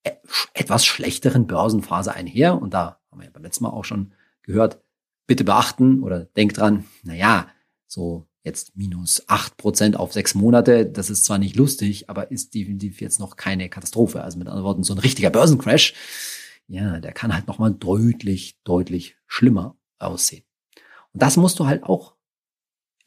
e, 0.04 0.10
etwas 0.54 0.84
schlechteren 0.84 1.46
Börsenphase 1.46 2.14
einher. 2.14 2.60
Und 2.60 2.74
da 2.74 3.00
haben 3.10 3.20
wir 3.20 3.24
ja 3.24 3.30
beim 3.30 3.42
letzten 3.42 3.64
Mal 3.64 3.70
auch 3.70 3.84
schon 3.84 4.12
gehört, 4.42 4.80
bitte 5.26 5.44
beachten 5.44 6.02
oder 6.02 6.24
denk 6.24 6.54
dran, 6.54 6.84
na 7.02 7.14
ja, 7.14 7.48
so 7.86 8.26
jetzt 8.42 8.76
minus 8.76 9.22
acht 9.28 9.56
Prozent 9.56 9.96
auf 9.96 10.12
sechs 10.12 10.34
Monate, 10.34 10.86
das 10.86 11.10
ist 11.10 11.24
zwar 11.24 11.38
nicht 11.38 11.56
lustig, 11.56 12.08
aber 12.08 12.30
ist 12.30 12.54
definitiv 12.54 13.00
jetzt 13.00 13.20
noch 13.20 13.36
keine 13.36 13.68
Katastrophe. 13.68 14.22
Also 14.22 14.38
mit 14.38 14.48
anderen 14.48 14.64
Worten, 14.64 14.82
so 14.82 14.94
ein 14.94 14.98
richtiger 14.98 15.30
Börsencrash, 15.30 15.94
ja, 16.70 17.00
der 17.00 17.12
kann 17.12 17.34
halt 17.34 17.48
nochmal 17.48 17.72
deutlich, 17.72 18.60
deutlich 18.62 19.16
schlimmer 19.26 19.76
aussehen. 19.98 20.44
Und 21.12 21.20
das 21.20 21.36
musst 21.36 21.58
du 21.58 21.66
halt 21.66 21.82
auch 21.82 22.14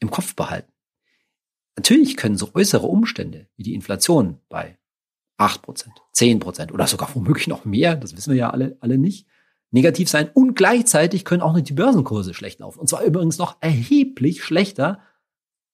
im 0.00 0.10
Kopf 0.10 0.36
behalten. 0.36 0.70
Natürlich 1.76 2.18
können 2.18 2.36
so 2.36 2.50
äußere 2.54 2.86
Umstände 2.86 3.48
wie 3.56 3.62
die 3.62 3.74
Inflation 3.74 4.38
bei 4.50 4.78
acht 5.38 5.62
Prozent, 5.62 5.94
zehn 6.12 6.40
Prozent 6.40 6.72
oder 6.72 6.86
sogar 6.86 7.12
womöglich 7.14 7.48
noch 7.48 7.64
mehr, 7.64 7.96
das 7.96 8.14
wissen 8.14 8.32
wir 8.32 8.38
ja 8.38 8.50
alle, 8.50 8.76
alle 8.80 8.98
nicht, 8.98 9.26
negativ 9.70 10.10
sein. 10.10 10.30
Und 10.34 10.54
gleichzeitig 10.54 11.24
können 11.24 11.42
auch 11.42 11.54
noch 11.54 11.60
die 11.62 11.72
Börsenkurse 11.72 12.34
schlecht 12.34 12.60
laufen. 12.60 12.78
Und 12.78 12.88
zwar 12.88 13.02
übrigens 13.02 13.38
noch 13.38 13.56
erheblich 13.60 14.44
schlechter, 14.44 15.00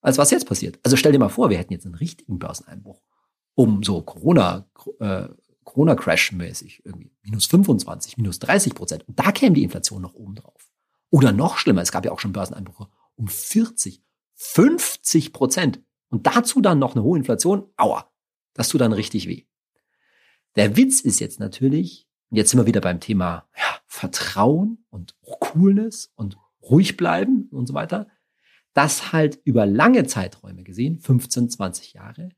als 0.01 0.17
was 0.17 0.31
jetzt 0.31 0.47
passiert. 0.47 0.79
Also 0.85 0.97
stell 0.97 1.11
dir 1.11 1.19
mal 1.19 1.29
vor, 1.29 1.51
wir 1.51 1.59
hätten 1.59 1.73
jetzt 1.73 1.87
einen 1.87 1.97
richtigen 1.97 2.39
Börseneinbruch, 2.39 3.03
um 3.57 3.83
so 3.83 4.01
Corona, 4.01 4.71
äh, 5.01 5.29
Corona-Crash-mäßig 5.71 6.83
irgendwie 6.85 7.12
minus 7.23 7.47
25, 7.47 8.17
minus 8.17 8.39
30 8.41 8.75
Prozent. 8.75 9.09
Und 9.09 9.19
da 9.19 9.33
käme 9.33 9.55
die 9.55 9.62
Inflation 9.62 10.03
noch 10.03 10.15
oben 10.15 10.35
drauf. 10.35 10.71
Oder 11.11 11.33
noch 11.33 11.59
schlimmer, 11.59 11.83
es 11.83 11.93
gab 11.93 12.05
ja 12.05 12.12
auch 12.12 12.21
schon 12.21 12.33
Börseneinbrüche 12.33 12.89
um 13.17 13.29
40, 13.29 14.03
50 14.35 15.33
Prozent. 15.33 15.81
Und 16.09 16.27
dazu 16.27 16.61
dann 16.61 16.79
noch 16.79 16.95
eine 16.95 17.05
hohe 17.05 17.19
Inflation, 17.19 17.71
aua, 17.77 18.11
das 18.55 18.69
tut 18.69 18.81
dann 18.81 18.93
richtig 18.93 19.29
weh. 19.29 19.45
Der 20.57 20.77
Witz 20.77 21.00
ist 21.00 21.21
jetzt 21.21 21.39
natürlich, 21.39 22.09
jetzt 22.31 22.50
sind 22.50 22.61
wir 22.61 22.67
wieder 22.67 22.81
beim 22.81 23.00
Thema 23.00 23.49
ja, 23.57 23.79
Vertrauen 23.87 24.85
und 24.91 25.15
Coolness 25.23 26.12
und 26.17 26.37
ruhig 26.62 26.97
bleiben 26.97 27.49
und 27.53 27.67
so 27.67 27.75
weiter 27.75 28.09
dass 28.73 29.12
halt 29.12 29.41
über 29.45 29.67
lange 29.67 30.07
Zeiträume 30.07 30.62
gesehen, 30.62 30.99
15, 30.99 31.50
20 31.50 31.95
Jahre, 31.95 32.31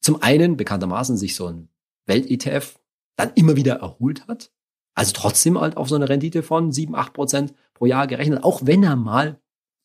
zum 0.00 0.22
einen 0.22 0.56
bekanntermaßen 0.56 1.16
sich 1.16 1.34
so 1.34 1.46
ein 1.48 1.68
Welt-ETF 2.08 2.78
dann 3.16 3.32
immer 3.34 3.56
wieder 3.56 3.76
erholt 3.76 4.26
hat, 4.26 4.50
also 4.94 5.12
trotzdem 5.12 5.60
halt 5.60 5.76
auf 5.76 5.88
so 5.88 5.94
eine 5.94 6.08
Rendite 6.08 6.42
von 6.42 6.72
7, 6.72 6.94
8 6.94 7.12
Prozent 7.12 7.54
pro 7.74 7.86
Jahr 7.86 8.06
gerechnet, 8.06 8.42
auch 8.42 8.62
wenn 8.64 8.82
er 8.82 8.96
mal 8.96 9.40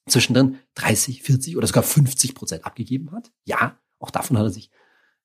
zwischendrin 0.08 0.58
30, 0.75 1.22
40 1.22 1.58
oder 1.58 1.68
sogar 1.68 1.84
50 1.84 2.36
Prozent 2.36 2.65
abgegeben 2.65 3.12
hat. 3.12 3.32
Ja, 3.46 3.80
auch 4.00 4.12
davon 4.12 4.38
hat 4.38 4.46
er 4.46 4.50
sich 4.50 4.70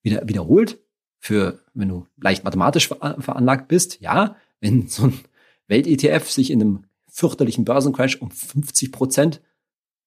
wieder 0.03 0.29
wiederholt. 0.29 0.79
Für, 1.21 1.65
wenn 1.75 1.89
du 1.89 2.07
leicht 2.21 2.45
mathematisch 2.45 2.89
veranlagt 2.89 3.67
bist, 3.67 4.01
ja, 4.01 4.37
wenn 4.61 4.87
so 4.87 5.05
ein 5.05 5.21
Welt-ETF 5.67 6.31
sich 6.31 6.51
in 6.51 6.61
einem 6.61 6.85
fürchterlichen 7.09 7.65
Börsencrash 7.65 8.17
um 8.21 8.31
50 8.31 8.93
Prozent 8.93 9.41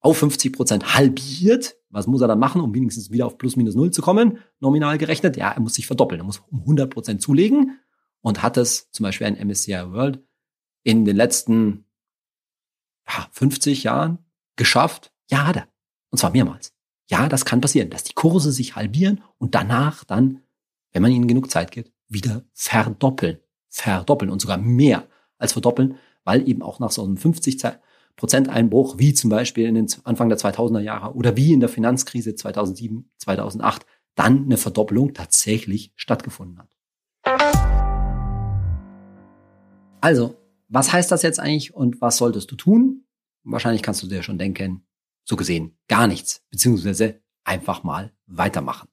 auf 0.01 0.17
50 0.17 0.53
Prozent 0.53 0.95
halbiert. 0.95 1.77
Was 1.89 2.07
muss 2.07 2.21
er 2.21 2.27
dann 2.27 2.39
machen, 2.39 2.61
um 2.61 2.73
wenigstens 2.73 3.11
wieder 3.11 3.25
auf 3.27 3.37
plus 3.37 3.55
minus 3.55 3.75
null 3.75 3.91
zu 3.91 4.01
kommen? 4.01 4.39
Nominal 4.59 4.97
gerechnet. 4.97 5.37
Ja, 5.37 5.51
er 5.51 5.61
muss 5.61 5.75
sich 5.75 5.87
verdoppeln. 5.87 6.19
Er 6.21 6.25
muss 6.25 6.41
um 6.49 6.61
100 6.61 6.91
Prozent 6.91 7.21
zulegen 7.21 7.79
und 8.21 8.41
hat 8.41 8.57
es 8.57 8.89
zum 8.91 9.03
Beispiel 9.03 9.27
ein 9.27 9.47
MSCI 9.47 9.91
World 9.91 10.19
in 10.83 11.05
den 11.05 11.15
letzten 11.15 11.85
ja, 13.07 13.27
50 13.31 13.83
Jahren 13.83 14.19
geschafft. 14.55 15.13
Ja, 15.29 15.45
hat 15.47 15.57
er. 15.57 15.67
Und 16.09 16.17
zwar 16.17 16.31
mehrmals. 16.31 16.73
Ja, 17.09 17.29
das 17.29 17.45
kann 17.45 17.61
passieren, 17.61 17.89
dass 17.89 18.03
die 18.03 18.13
Kurse 18.13 18.51
sich 18.51 18.75
halbieren 18.75 19.21
und 19.37 19.53
danach 19.53 20.03
dann, 20.03 20.41
wenn 20.93 21.01
man 21.01 21.11
ihnen 21.11 21.27
genug 21.27 21.51
Zeit 21.51 21.71
gibt, 21.71 21.91
wieder 22.07 22.43
verdoppeln. 22.53 23.39
Verdoppeln 23.67 24.31
und 24.31 24.39
sogar 24.39 24.57
mehr 24.57 25.07
als 25.37 25.53
verdoppeln, 25.53 25.97
weil 26.23 26.47
eben 26.47 26.61
auch 26.61 26.79
nach 26.79 26.91
so 26.91 27.03
einem 27.03 27.17
50 27.17 27.59
Prozenteinbruch, 28.21 28.99
wie 28.99 29.15
zum 29.15 29.31
Beispiel 29.31 29.65
in 29.65 29.73
den 29.73 29.87
Anfang 30.03 30.29
der 30.29 30.37
2000er 30.37 30.79
Jahre 30.79 31.15
oder 31.15 31.35
wie 31.37 31.53
in 31.53 31.59
der 31.59 31.69
Finanzkrise 31.69 32.35
2007, 32.35 33.09
2008, 33.17 33.87
dann 34.13 34.43
eine 34.43 34.57
Verdoppelung 34.57 35.15
tatsächlich 35.15 35.91
stattgefunden 35.95 36.59
hat. 36.59 36.69
Also, 40.01 40.35
was 40.67 40.93
heißt 40.93 41.11
das 41.11 41.23
jetzt 41.23 41.39
eigentlich 41.39 41.73
und 41.73 41.99
was 41.99 42.17
solltest 42.17 42.51
du 42.51 42.55
tun? 42.55 43.05
Wahrscheinlich 43.43 43.81
kannst 43.81 44.03
du 44.03 44.07
dir 44.07 44.21
schon 44.21 44.37
denken, 44.37 44.85
so 45.23 45.35
gesehen 45.35 45.75
gar 45.87 46.05
nichts, 46.05 46.45
beziehungsweise 46.51 47.23
einfach 47.43 47.81
mal 47.81 48.13
weitermachen. 48.27 48.87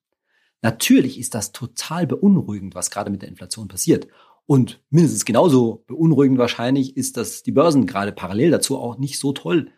Natürlich 0.63 1.21
ist 1.21 1.35
das 1.35 1.53
total 1.53 2.07
beunruhigend, 2.07 2.75
was 2.75 2.91
gerade 2.91 3.11
mit 3.11 3.21
der 3.21 3.29
Inflation 3.29 3.69
passiert. 3.69 4.09
Und 4.49 4.81
mindestens 4.89 5.27
genauso 5.27 5.85
beunruhigend 5.87 6.39
wahrscheinlich 6.39 6.97
ist, 6.97 7.19
dass 7.19 7.43
die 7.43 7.53
Börsen 7.53 7.87
gerade 7.87 8.13
parallel 8.13 8.51
dazu 8.51 8.79
auch 8.79 8.97
nicht 8.97 9.19
so 9.19 9.33
toll 9.33 9.71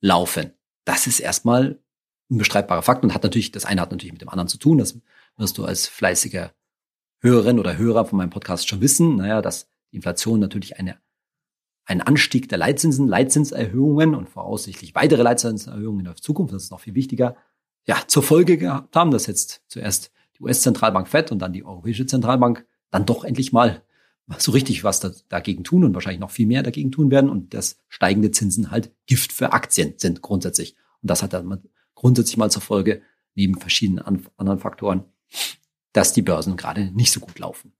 laufen. 0.00 0.54
Das 0.86 1.06
ist 1.06 1.20
erstmal 1.20 1.78
ein 2.30 2.38
bestreitbarer 2.38 2.80
Fakt 2.80 3.04
und 3.04 3.12
hat 3.12 3.22
natürlich, 3.22 3.52
das 3.52 3.66
eine 3.66 3.82
hat 3.82 3.90
natürlich 3.90 4.14
mit 4.14 4.22
dem 4.22 4.30
anderen 4.30 4.48
zu 4.48 4.56
tun. 4.56 4.78
Das 4.78 4.98
wirst 5.36 5.58
du 5.58 5.66
als 5.66 5.88
fleißiger 5.88 6.54
Hörerin 7.20 7.58
oder 7.58 7.76
Hörer 7.76 8.06
von 8.06 8.16
meinem 8.16 8.30
Podcast 8.30 8.66
schon 8.66 8.80
wissen. 8.80 9.16
Naja, 9.16 9.42
dass 9.42 9.68
die 9.92 9.96
Inflation 9.96 10.40
natürlich 10.40 10.78
eine, 10.78 10.96
ein 11.84 12.00
Anstieg 12.00 12.48
der 12.48 12.56
Leitzinsen, 12.56 13.06
Leitzinserhöhungen 13.06 14.14
und 14.14 14.30
voraussichtlich 14.30 14.94
weitere 14.94 15.22
Leitzinserhöhungen 15.22 16.00
in 16.00 16.06
der 16.06 16.16
Zukunft, 16.16 16.54
das 16.54 16.62
ist 16.62 16.70
noch 16.70 16.80
viel 16.80 16.94
wichtiger, 16.94 17.36
ja, 17.86 17.98
zur 18.06 18.22
Folge 18.22 18.56
gehabt 18.56 18.96
haben, 18.96 19.10
dass 19.10 19.26
jetzt 19.26 19.64
zuerst 19.68 20.12
die 20.38 20.44
US-Zentralbank 20.44 21.08
FED 21.08 21.30
und 21.30 21.40
dann 21.40 21.52
die 21.52 21.66
Europäische 21.66 22.06
Zentralbank 22.06 22.66
dann 22.90 23.04
doch 23.04 23.24
endlich 23.24 23.52
mal 23.52 23.82
so 24.38 24.52
richtig 24.52 24.84
was 24.84 25.00
da, 25.00 25.12
dagegen 25.28 25.64
tun 25.64 25.84
und 25.84 25.94
wahrscheinlich 25.94 26.20
noch 26.20 26.30
viel 26.30 26.46
mehr 26.46 26.62
dagegen 26.62 26.90
tun 26.90 27.10
werden 27.10 27.30
und 27.30 27.54
dass 27.54 27.82
steigende 27.88 28.30
Zinsen 28.30 28.70
halt 28.70 28.92
Gift 29.06 29.32
für 29.32 29.52
Aktien 29.52 29.94
sind 29.96 30.22
grundsätzlich. 30.22 30.76
Und 31.02 31.10
das 31.10 31.22
hat 31.22 31.32
dann 31.32 31.62
grundsätzlich 31.94 32.36
mal 32.36 32.50
zur 32.50 32.62
Folge, 32.62 33.02
neben 33.34 33.58
verschiedenen 33.58 34.00
anderen 34.36 34.58
Faktoren, 34.60 35.04
dass 35.92 36.12
die 36.12 36.22
Börsen 36.22 36.56
gerade 36.56 36.90
nicht 36.92 37.12
so 37.12 37.20
gut 37.20 37.38
laufen. 37.38 37.72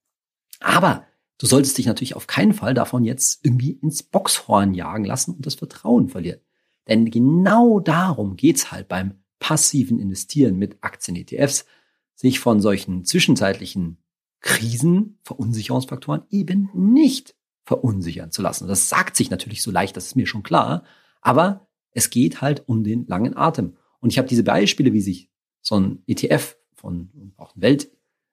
Aber 0.60 1.06
du 1.38 1.46
solltest 1.46 1.78
dich 1.78 1.86
natürlich 1.86 2.16
auf 2.16 2.26
keinen 2.26 2.52
Fall 2.52 2.74
davon 2.74 3.04
jetzt 3.04 3.44
irgendwie 3.44 3.72
ins 3.72 4.02
Boxhorn 4.02 4.74
jagen 4.74 5.04
lassen 5.04 5.34
und 5.34 5.46
das 5.46 5.54
Vertrauen 5.54 6.08
verlieren. 6.08 6.40
Denn 6.88 7.10
genau 7.10 7.80
darum 7.80 8.36
geht's 8.36 8.70
halt 8.70 8.88
beim 8.88 9.14
passiven 9.38 9.98
Investieren 9.98 10.56
mit 10.56 10.78
Aktien-ETFs, 10.82 11.66
sich 12.14 12.40
von 12.40 12.60
solchen 12.60 13.04
zwischenzeitlichen 13.04 13.98
Krisen, 14.44 15.18
Verunsicherungsfaktoren 15.22 16.24
eben 16.28 16.68
nicht 16.74 17.34
verunsichern 17.64 18.30
zu 18.30 18.42
lassen. 18.42 18.68
das 18.68 18.90
sagt 18.90 19.16
sich 19.16 19.30
natürlich 19.30 19.62
so 19.62 19.70
leicht, 19.70 19.96
das 19.96 20.06
ist 20.06 20.16
mir 20.16 20.26
schon 20.26 20.42
klar, 20.42 20.84
aber 21.22 21.66
es 21.92 22.10
geht 22.10 22.42
halt 22.42 22.68
um 22.68 22.84
den 22.84 23.06
langen 23.06 23.34
Atem. 23.38 23.78
Und 24.00 24.12
ich 24.12 24.18
habe 24.18 24.28
diese 24.28 24.44
Beispiele, 24.44 24.92
wie 24.92 25.00
sich 25.00 25.30
so 25.62 25.80
ein 25.80 26.02
ETF 26.06 26.58
von 26.74 27.32
auch 27.38 27.56
ein 27.56 27.62
Welt, 27.62 27.90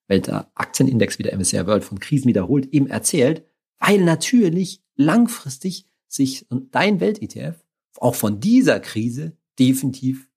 Weltaktienindex 0.08 1.18
wie 1.18 1.24
der 1.24 1.38
MSCI 1.38 1.66
World 1.66 1.86
von 1.86 2.02
Krisen 2.02 2.28
wiederholt, 2.28 2.68
eben 2.74 2.88
erzählt, 2.88 3.46
weil 3.80 4.04
natürlich 4.04 4.84
langfristig 4.98 5.86
sich 6.08 6.46
dein 6.72 7.00
Welt-ETF 7.00 7.64
auch 8.00 8.16
von 8.16 8.42
dieser 8.42 8.82
Krise 8.82 9.38
definitiv 9.58 10.28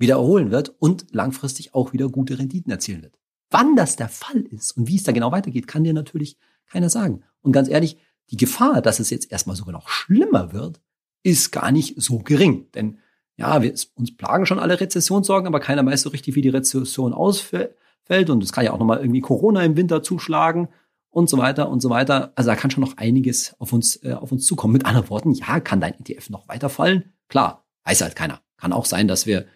wieder 0.00 0.16
erholen 0.16 0.50
wird 0.50 0.74
und 0.80 1.14
langfristig 1.14 1.76
auch 1.76 1.92
wieder 1.92 2.08
gute 2.08 2.40
Renditen 2.40 2.72
erzielen 2.72 3.02
wird. 3.02 3.16
Wann 3.50 3.76
das 3.76 3.96
der 3.96 4.08
Fall 4.08 4.40
ist 4.50 4.76
und 4.76 4.88
wie 4.88 4.96
es 4.96 5.04
da 5.04 5.12
genau 5.12 5.32
weitergeht, 5.32 5.66
kann 5.66 5.84
dir 5.84 5.94
natürlich 5.94 6.36
keiner 6.66 6.88
sagen. 6.88 7.22
Und 7.42 7.52
ganz 7.52 7.68
ehrlich, 7.68 7.98
die 8.30 8.36
Gefahr, 8.36 8.82
dass 8.82 8.98
es 8.98 9.10
jetzt 9.10 9.30
erstmal 9.30 9.56
sogar 9.56 9.72
noch 9.72 9.88
schlimmer 9.88 10.52
wird, 10.52 10.80
ist 11.22 11.52
gar 11.52 11.70
nicht 11.70 12.00
so 12.00 12.18
gering. 12.18 12.70
Denn 12.72 12.98
ja, 13.36 13.62
wir, 13.62 13.72
uns 13.94 14.16
plagen 14.16 14.46
schon 14.46 14.58
alle 14.58 14.80
Rezessionssorgen, 14.80 15.46
aber 15.46 15.60
keiner 15.60 15.84
weiß 15.84 16.02
so 16.02 16.10
richtig, 16.10 16.34
wie 16.34 16.42
die 16.42 16.48
Rezession 16.48 17.12
ausfällt. 17.12 17.76
Und 18.08 18.42
es 18.42 18.52
kann 18.52 18.64
ja 18.64 18.72
auch 18.72 18.78
nochmal 18.78 18.98
irgendwie 18.98 19.20
Corona 19.20 19.62
im 19.62 19.76
Winter 19.76 20.02
zuschlagen 20.02 20.68
und 21.10 21.28
so 21.28 21.38
weiter 21.38 21.68
und 21.68 21.80
so 21.80 21.90
weiter. 21.90 22.32
Also 22.34 22.50
da 22.50 22.56
kann 22.56 22.70
schon 22.70 22.84
noch 22.84 22.96
einiges 22.96 23.54
auf 23.58 23.72
uns, 23.72 24.02
äh, 24.02 24.12
auf 24.12 24.32
uns 24.32 24.46
zukommen. 24.46 24.72
Mit 24.72 24.86
anderen 24.86 25.08
Worten, 25.10 25.32
ja, 25.32 25.60
kann 25.60 25.80
dein 25.80 25.94
ETF 25.94 26.30
noch 26.30 26.48
weiterfallen? 26.48 27.12
Klar, 27.28 27.64
weiß 27.84 28.02
halt 28.02 28.16
keiner. 28.16 28.40
Kann 28.56 28.72
auch 28.72 28.86
sein, 28.86 29.08
dass 29.08 29.26
wir 29.26 29.46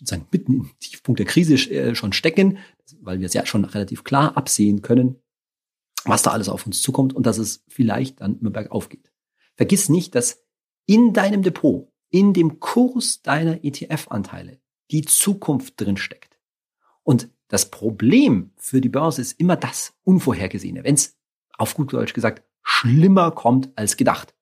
sozusagen 0.00 0.26
mitten 0.32 0.54
im 0.54 0.70
Tiefpunkt 0.80 1.18
der 1.18 1.26
Krise 1.26 1.54
äh, 1.54 1.94
schon 1.94 2.12
stecken, 2.12 2.58
weil 3.00 3.20
wir 3.20 3.26
es 3.26 3.34
ja 3.34 3.44
schon 3.46 3.64
relativ 3.64 4.02
klar 4.02 4.36
absehen 4.36 4.82
können, 4.82 5.16
was 6.04 6.22
da 6.22 6.30
alles 6.30 6.48
auf 6.48 6.66
uns 6.66 6.80
zukommt 6.80 7.14
und 7.14 7.26
dass 7.26 7.38
es 7.38 7.62
vielleicht 7.68 8.20
dann 8.20 8.38
immer 8.40 8.50
bergauf 8.50 8.88
geht. 8.88 9.12
Vergiss 9.56 9.90
nicht, 9.90 10.14
dass 10.14 10.42
in 10.86 11.12
deinem 11.12 11.42
Depot, 11.42 11.92
in 12.08 12.32
dem 12.32 12.60
Kurs 12.60 13.20
deiner 13.22 13.62
ETF-Anteile 13.62 14.58
die 14.90 15.02
Zukunft 15.02 15.80
drin 15.80 15.98
steckt. 15.98 16.38
Und 17.02 17.28
das 17.48 17.70
Problem 17.70 18.52
für 18.56 18.80
die 18.80 18.88
Börse 18.88 19.20
ist 19.20 19.38
immer 19.38 19.56
das 19.56 19.92
Unvorhergesehene, 20.04 20.82
wenn 20.82 20.94
es 20.94 21.18
auf 21.58 21.74
gut 21.74 21.92
Deutsch 21.92 22.14
gesagt 22.14 22.42
schlimmer 22.62 23.32
kommt 23.32 23.70
als 23.76 23.96
gedacht. 23.96 24.34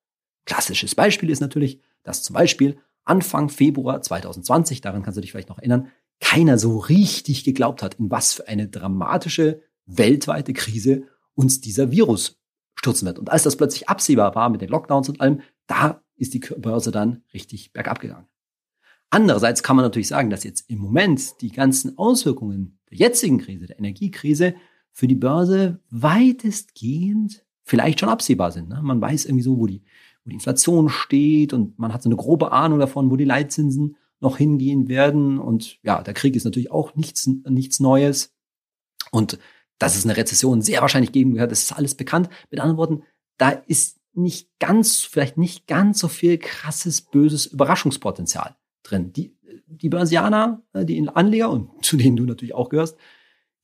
Klassisches 0.45 0.95
Beispiel 0.95 1.31
ist 1.31 1.41
natürlich, 1.41 1.81
dass 2.05 2.23
zum 2.23 2.35
Beispiel 2.35 2.81
Anfang 3.09 3.49
Februar 3.49 4.03
2020, 4.03 4.81
daran 4.81 5.03
kannst 5.03 5.17
du 5.17 5.21
dich 5.21 5.33
vielleicht 5.33 5.49
noch 5.49 5.59
erinnern, 5.59 5.88
keiner 6.21 6.59
so 6.59 6.79
richtig 6.79 7.45
geglaubt 7.45 7.83
hat, 7.83 7.95
in 7.95 8.11
was 8.11 8.35
für 8.35 8.49
eine 8.49 8.69
dramatische 8.69 9.62
weltweite 9.87 10.53
Krise 10.53 11.05
uns 11.35 11.61
dieser 11.61 11.91
Virus 11.91 12.41
stürzen 12.75 13.07
wird. 13.07 13.19
Und 13.19 13.31
als 13.31 13.45
das 13.45 13.57
plötzlich 13.57 13.88
absehbar 13.88 14.35
war 14.35 14.50
mit 14.50 14.61
den 14.61 14.69
Lockdowns 14.69 15.09
und 15.09 15.21
allem, 15.21 15.41
da 15.67 16.03
ist 16.17 16.35
die 16.35 16.41
Börse 16.41 16.91
dann 16.91 17.23
richtig 17.33 17.73
bergab 17.73 18.00
gegangen. 18.00 18.27
Andererseits 19.11 19.62
kann 19.62 19.77
man 19.77 19.85
natürlich 19.85 20.09
sagen, 20.09 20.31
dass 20.31 20.45
jetzt 20.45 20.69
im 20.69 20.79
Moment 20.79 21.41
die 21.41 21.50
ganzen 21.50 21.97
Auswirkungen 21.97 22.79
der 22.91 22.99
jetzigen 22.99 23.38
Krise, 23.38 23.67
der 23.67 23.79
Energiekrise, 23.79 24.55
für 24.93 25.09
die 25.09 25.15
Börse 25.15 25.81
weitestgehend 25.91 27.45
vielleicht 27.62 28.00
schon 28.00 28.09
absehbar 28.09 28.50
sind. 28.50 28.69
Ne? 28.69 28.81
Man 28.83 29.00
weiß 29.00 29.27
irgendwie 29.27 29.45
so, 29.45 29.59
wo 29.59 29.67
die, 29.67 29.83
wo 30.29 30.31
die 30.31 30.35
Inflation 30.35 30.91
steht 30.91 31.55
und 31.55 31.79
man 31.79 31.95
hat 31.95 32.03
so 32.03 32.09
eine 32.09 32.17
grobe 32.17 32.53
Ahnung 32.53 32.79
davon, 32.79 33.11
wo 33.11 33.17
die 33.17 33.25
Leitzinsen 33.25 33.97
noch 34.21 34.37
hingehen 34.37 34.89
werden. 34.89 35.39
Und 35.39 35.79
ja, 35.83 36.03
der 36.03 36.13
Krieg 36.13 36.37
ist 36.37 36.45
natürlich 36.45 36.71
auch 36.71 36.95
nichts, 36.95 37.27
nichts 37.27 37.81
Neues. 37.81 38.35
Und 39.11 39.39
dass 39.79 39.97
es 39.97 40.05
eine 40.05 40.17
Rezession 40.17 40.61
sehr 40.61 40.83
wahrscheinlich 40.83 41.13
geben 41.13 41.35
wird, 41.35 41.51
das 41.51 41.63
ist 41.63 41.73
alles 41.73 41.95
bekannt. 41.95 42.29
Mit 42.51 42.61
anderen 42.61 42.77
Worten, 42.77 43.03
da 43.39 43.51
ist 43.51 44.01
nicht 44.13 44.51
ganz, 44.59 45.01
vielleicht 45.01 45.39
nicht 45.39 45.67
ganz 45.67 45.99
so 45.99 46.09
viel 46.09 46.37
krasses, 46.37 47.01
böses 47.01 47.47
Überraschungspotenzial 47.47 48.57
drin. 48.83 49.13
Die, 49.15 49.35
die 49.67 49.89
Börsianer, 49.89 50.63
äh, 50.75 50.85
die 50.85 51.09
Anleger 51.09 51.49
und 51.49 51.71
zu 51.83 51.97
denen 51.97 52.17
du 52.17 52.25
natürlich 52.25 52.55
auch 52.55 52.69
gehörst, 52.69 52.99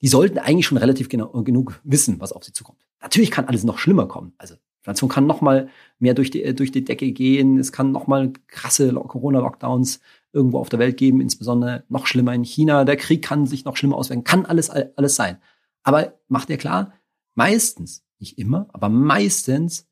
die 0.01 0.09
sollten 0.09 0.39
eigentlich 0.39 0.67
schon 0.67 0.79
relativ 0.79 1.11
genau, 1.11 1.29
genug 1.43 1.81
wissen, 1.85 2.21
was 2.21 2.33
auf 2.33 2.45
sie 2.45 2.53
zukommt. 2.53 2.87
Natürlich 3.03 3.31
kann 3.31 3.47
alles 3.47 3.65
noch 3.65 3.79
schlimmer 3.79 4.07
kommen. 4.07 4.33
Also 4.39 4.55
Inflation 4.85 5.09
kann 5.09 5.27
noch 5.27 5.41
mal 5.41 5.71
mehr 5.99 6.13
durch 6.13 6.31
die, 6.31 6.55
durch 6.55 6.71
die 6.71 6.85
Decke 6.85 7.11
gehen. 7.13 7.59
Es 7.59 7.73
kann 7.73 7.91
noch 7.91 8.07
mal 8.07 8.35
krasse 8.49 8.93
Corona-Lockdowns 8.93 10.01
irgendwo 10.35 10.59
auf 10.59 10.69
der 10.69 10.79
Welt 10.79 10.99
geben, 10.99 11.23
insbesondere 11.23 11.85
noch 11.89 12.07
schlimmer 12.07 12.35
in 12.35 12.45
China. 12.45 12.85
Der 12.85 12.99
Krieg 12.99 13.25
kann 13.25 13.47
sich 13.47 13.65
noch 13.65 13.79
schlimmer 13.79 13.97
auswirken. 13.97 14.25
Kann 14.25 14.45
alles, 14.45 14.69
alles 14.69 15.15
sein. 15.17 15.39
Aber 15.85 16.19
macht 16.29 16.51
dir 16.51 16.59
klar, 16.59 16.93
meistens, 17.35 18.05
nicht 18.19 18.39
immer, 18.39 18.69
aber 18.75 18.91
meistens 18.91 19.89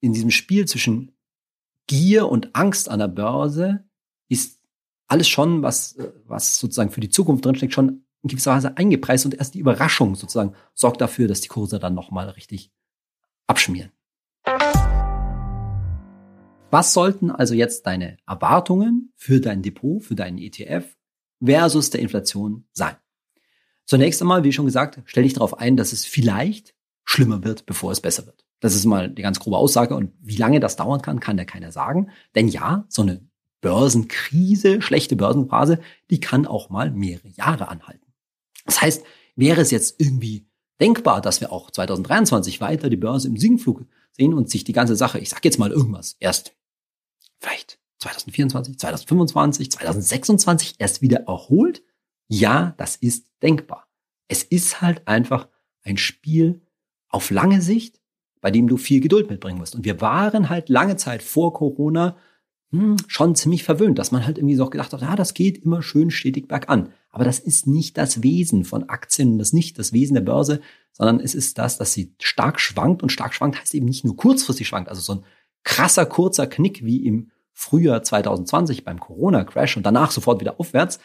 in 0.00 0.12
diesem 0.12 0.30
Spiel 0.30 0.66
zwischen 0.66 1.12
Gier 1.86 2.28
und 2.28 2.54
Angst 2.54 2.90
an 2.90 2.98
der 2.98 3.08
Börse 3.08 3.88
ist 4.28 4.60
alles 5.06 5.26
schon, 5.26 5.62
was, 5.62 5.96
was 6.26 6.58
sozusagen 6.58 6.90
für 6.90 7.00
die 7.00 7.08
Zukunft 7.08 7.46
drinsteckt, 7.46 7.72
schon 7.72 8.04
in 8.22 8.28
gewisser 8.28 8.52
Weise 8.52 8.76
eingepreist 8.76 9.24
und 9.24 9.34
erst 9.34 9.54
die 9.54 9.60
Überraschung 9.60 10.16
sozusagen 10.16 10.54
sorgt 10.74 11.00
dafür, 11.00 11.28
dass 11.28 11.40
die 11.40 11.48
Kurse 11.48 11.78
dann 11.78 11.94
nochmal 11.94 12.28
richtig 12.28 12.70
abschmieren. 13.46 13.90
Was 16.70 16.92
sollten 16.92 17.30
also 17.30 17.54
jetzt 17.54 17.86
deine 17.86 18.18
Erwartungen 18.26 19.12
für 19.16 19.40
dein 19.40 19.62
Depot, 19.62 20.02
für 20.02 20.14
deinen 20.14 20.38
ETF 20.38 20.84
versus 21.42 21.90
der 21.90 22.00
Inflation 22.00 22.66
sein? 22.72 22.96
Zunächst 23.86 24.20
einmal, 24.20 24.44
wie 24.44 24.52
schon 24.52 24.66
gesagt, 24.66 25.00
stell 25.06 25.22
dich 25.22 25.32
darauf 25.32 25.58
ein, 25.58 25.76
dass 25.76 25.92
es 25.92 26.04
vielleicht 26.04 26.74
schlimmer 27.04 27.42
wird, 27.42 27.64
bevor 27.64 27.90
es 27.90 28.00
besser 28.00 28.26
wird. 28.26 28.44
Das 28.60 28.74
ist 28.74 28.84
mal 28.84 29.08
die 29.08 29.22
ganz 29.22 29.38
grobe 29.40 29.56
Aussage. 29.56 29.94
Und 29.94 30.12
wie 30.20 30.36
lange 30.36 30.60
das 30.60 30.76
dauern 30.76 31.00
kann, 31.00 31.20
kann 31.20 31.38
ja 31.38 31.44
keiner 31.44 31.72
sagen. 31.72 32.10
Denn 32.34 32.48
ja, 32.48 32.84
so 32.88 33.02
eine 33.02 33.26
Börsenkrise, 33.62 34.82
schlechte 34.82 35.16
Börsenphase, 35.16 35.80
die 36.10 36.20
kann 36.20 36.46
auch 36.46 36.68
mal 36.68 36.90
mehrere 36.90 37.28
Jahre 37.28 37.68
anhalten. 37.68 38.12
Das 38.66 38.82
heißt, 38.82 39.04
wäre 39.36 39.62
es 39.62 39.70
jetzt 39.70 40.00
irgendwie 40.00 40.46
denkbar, 40.80 41.22
dass 41.22 41.40
wir 41.40 41.50
auch 41.50 41.70
2023 41.70 42.60
weiter 42.60 42.90
die 42.90 42.96
Börse 42.96 43.28
im 43.28 43.38
Sinkflug 43.38 43.86
sehen 44.18 44.34
und 44.34 44.50
sich 44.50 44.64
die 44.64 44.72
ganze 44.72 44.96
Sache, 44.96 45.18
ich 45.18 45.30
sag 45.30 45.44
jetzt 45.44 45.58
mal 45.58 45.70
irgendwas, 45.70 46.16
erst 46.18 46.54
vielleicht 47.38 47.78
2024, 48.00 48.78
2025, 48.78 49.70
2026 49.72 50.74
erst 50.78 51.02
wieder 51.02 51.20
erholt? 51.26 51.82
Ja, 52.28 52.74
das 52.76 52.96
ist 52.96 53.26
denkbar. 53.42 53.88
Es 54.28 54.42
ist 54.42 54.80
halt 54.82 55.06
einfach 55.08 55.48
ein 55.82 55.96
Spiel 55.96 56.60
auf 57.08 57.30
lange 57.30 57.62
Sicht, 57.62 58.00
bei 58.40 58.50
dem 58.50 58.68
du 58.68 58.76
viel 58.76 59.00
Geduld 59.00 59.30
mitbringen 59.30 59.58
musst. 59.58 59.74
Und 59.74 59.84
wir 59.84 60.00
waren 60.00 60.48
halt 60.48 60.68
lange 60.68 60.96
Zeit 60.96 61.22
vor 61.22 61.54
Corona 61.54 62.16
hm, 62.70 62.96
schon 63.06 63.34
ziemlich 63.34 63.64
verwöhnt, 63.64 63.98
dass 63.98 64.12
man 64.12 64.26
halt 64.26 64.38
irgendwie 64.38 64.54
so 64.54 64.64
auch 64.64 64.70
gedacht 64.70 64.92
hat, 64.92 65.00
ja, 65.00 65.16
das 65.16 65.32
geht 65.32 65.64
immer 65.64 65.82
schön 65.82 66.10
stetig 66.10 66.48
bergan. 66.48 66.92
Aber 67.10 67.24
das 67.24 67.38
ist 67.38 67.66
nicht 67.66 67.96
das 67.96 68.22
Wesen 68.22 68.64
von 68.64 68.88
Aktien, 68.88 69.38
das 69.38 69.48
ist 69.48 69.54
nicht 69.54 69.78
das 69.78 69.92
Wesen 69.92 70.14
der 70.14 70.20
Börse, 70.20 70.60
sondern 70.92 71.20
es 71.20 71.34
ist 71.34 71.58
das, 71.58 71.78
dass 71.78 71.92
sie 71.92 72.14
stark 72.20 72.60
schwankt 72.60 73.02
und 73.02 73.10
stark 73.10 73.34
schwankt 73.34 73.60
heißt 73.60 73.74
eben 73.74 73.86
nicht 73.86 74.04
nur 74.04 74.16
kurzfristig 74.16 74.68
schwankt, 74.68 74.88
also 74.88 75.00
so 75.00 75.14
ein 75.14 75.24
krasser, 75.64 76.06
kurzer 76.06 76.46
Knick 76.46 76.84
wie 76.84 77.06
im 77.06 77.30
Frühjahr 77.52 78.02
2020 78.02 78.84
beim 78.84 79.00
Corona-Crash 79.00 79.76
und 79.76 79.84
danach 79.84 80.10
sofort 80.10 80.40
wieder 80.40 80.60
aufwärts. 80.60 81.00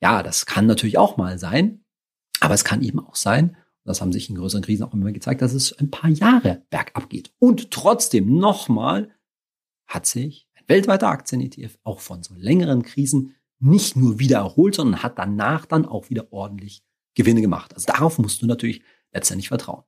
Ja, 0.00 0.22
das 0.22 0.46
kann 0.46 0.66
natürlich 0.66 0.98
auch 0.98 1.16
mal 1.16 1.38
sein, 1.38 1.84
aber 2.40 2.54
es 2.54 2.64
kann 2.64 2.82
eben 2.82 2.98
auch 2.98 3.14
sein, 3.14 3.50
und 3.84 3.90
das 3.90 4.00
haben 4.00 4.12
sich 4.12 4.30
in 4.30 4.36
größeren 4.36 4.64
Krisen 4.64 4.84
auch 4.84 4.94
immer 4.94 5.12
gezeigt, 5.12 5.42
dass 5.42 5.52
es 5.52 5.72
ein 5.78 5.90
paar 5.90 6.10
Jahre 6.10 6.62
bergab 6.70 7.10
geht. 7.10 7.32
Und 7.38 7.70
trotzdem 7.70 8.38
nochmal 8.38 9.10
hat 9.86 10.06
sich 10.06 10.48
weltweiter 10.66 11.08
Aktien-ETF 11.08 11.78
auch 11.84 12.00
von 12.00 12.22
so 12.22 12.34
längeren 12.34 12.82
Krisen 12.82 13.34
nicht 13.64 13.96
nur 13.96 14.18
wieder 14.18 14.38
erholt, 14.38 14.74
sondern 14.74 15.02
hat 15.02 15.18
danach 15.18 15.66
dann 15.66 15.86
auch 15.86 16.10
wieder 16.10 16.32
ordentlich 16.32 16.82
Gewinne 17.14 17.40
gemacht. 17.40 17.74
Also 17.74 17.86
darauf 17.86 18.18
musst 18.18 18.42
du 18.42 18.46
natürlich 18.46 18.82
letztendlich 19.12 19.48
vertrauen. 19.48 19.84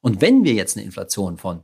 Und 0.00 0.20
wenn 0.20 0.44
wir 0.44 0.54
jetzt 0.54 0.76
eine 0.76 0.84
Inflation 0.84 1.38
von 1.38 1.62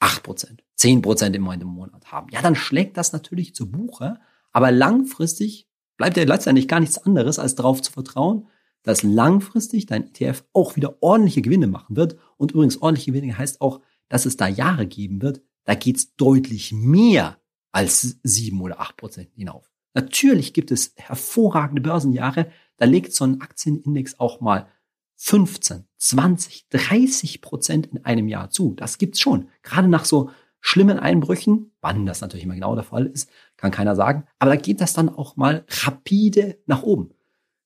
8%, 0.00 0.60
10% 0.78 1.34
im 1.34 1.68
Monat 1.68 2.10
haben, 2.10 2.28
ja, 2.30 2.40
dann 2.40 2.54
schlägt 2.54 2.96
das 2.96 3.12
natürlich 3.12 3.54
zu 3.54 3.70
Buche, 3.70 4.18
aber 4.52 4.72
langfristig 4.72 5.68
bleibt 5.96 6.16
ja 6.16 6.24
letztendlich 6.24 6.68
gar 6.68 6.80
nichts 6.80 6.98
anderes, 6.98 7.38
als 7.38 7.54
darauf 7.54 7.82
zu 7.82 7.92
vertrauen, 7.92 8.48
dass 8.82 9.02
langfristig 9.02 9.84
dein 9.84 10.04
ETF 10.04 10.44
auch 10.54 10.76
wieder 10.76 11.02
ordentliche 11.02 11.42
Gewinne 11.42 11.66
machen 11.66 11.96
wird. 11.96 12.16
Und 12.38 12.52
übrigens 12.52 12.80
ordentliche 12.80 13.12
Gewinne 13.12 13.36
heißt 13.36 13.60
auch, 13.60 13.80
dass 14.08 14.24
es 14.24 14.38
da 14.38 14.48
Jahre 14.48 14.86
geben 14.86 15.20
wird, 15.20 15.42
da 15.64 15.74
geht's 15.74 16.16
deutlich 16.16 16.72
mehr 16.72 17.38
als 17.72 18.18
sieben 18.22 18.62
oder 18.62 18.80
acht 18.80 18.96
Prozent 18.96 19.30
hinauf. 19.34 19.69
Natürlich 19.94 20.52
gibt 20.52 20.70
es 20.70 20.92
hervorragende 20.96 21.82
Börsenjahre, 21.82 22.50
da 22.76 22.86
legt 22.86 23.12
so 23.12 23.24
ein 23.24 23.40
Aktienindex 23.40 24.18
auch 24.18 24.40
mal 24.40 24.68
15, 25.16 25.84
20, 25.98 26.68
30 26.70 27.42
Prozent 27.42 27.86
in 27.88 28.04
einem 28.04 28.28
Jahr 28.28 28.50
zu. 28.50 28.74
Das 28.74 28.96
gibt's 28.96 29.20
schon. 29.20 29.48
Gerade 29.62 29.88
nach 29.88 30.06
so 30.06 30.30
schlimmen 30.60 30.98
Einbrüchen, 30.98 31.72
wann 31.80 32.06
das 32.06 32.20
natürlich 32.20 32.44
immer 32.44 32.54
genau 32.54 32.74
der 32.74 32.84
Fall 32.84 33.06
ist, 33.06 33.28
kann 33.56 33.70
keiner 33.70 33.96
sagen. 33.96 34.24
Aber 34.38 34.52
da 34.52 34.56
geht 34.56 34.80
das 34.80 34.94
dann 34.94 35.08
auch 35.08 35.36
mal 35.36 35.64
rapide 35.68 36.58
nach 36.66 36.82
oben. 36.82 37.10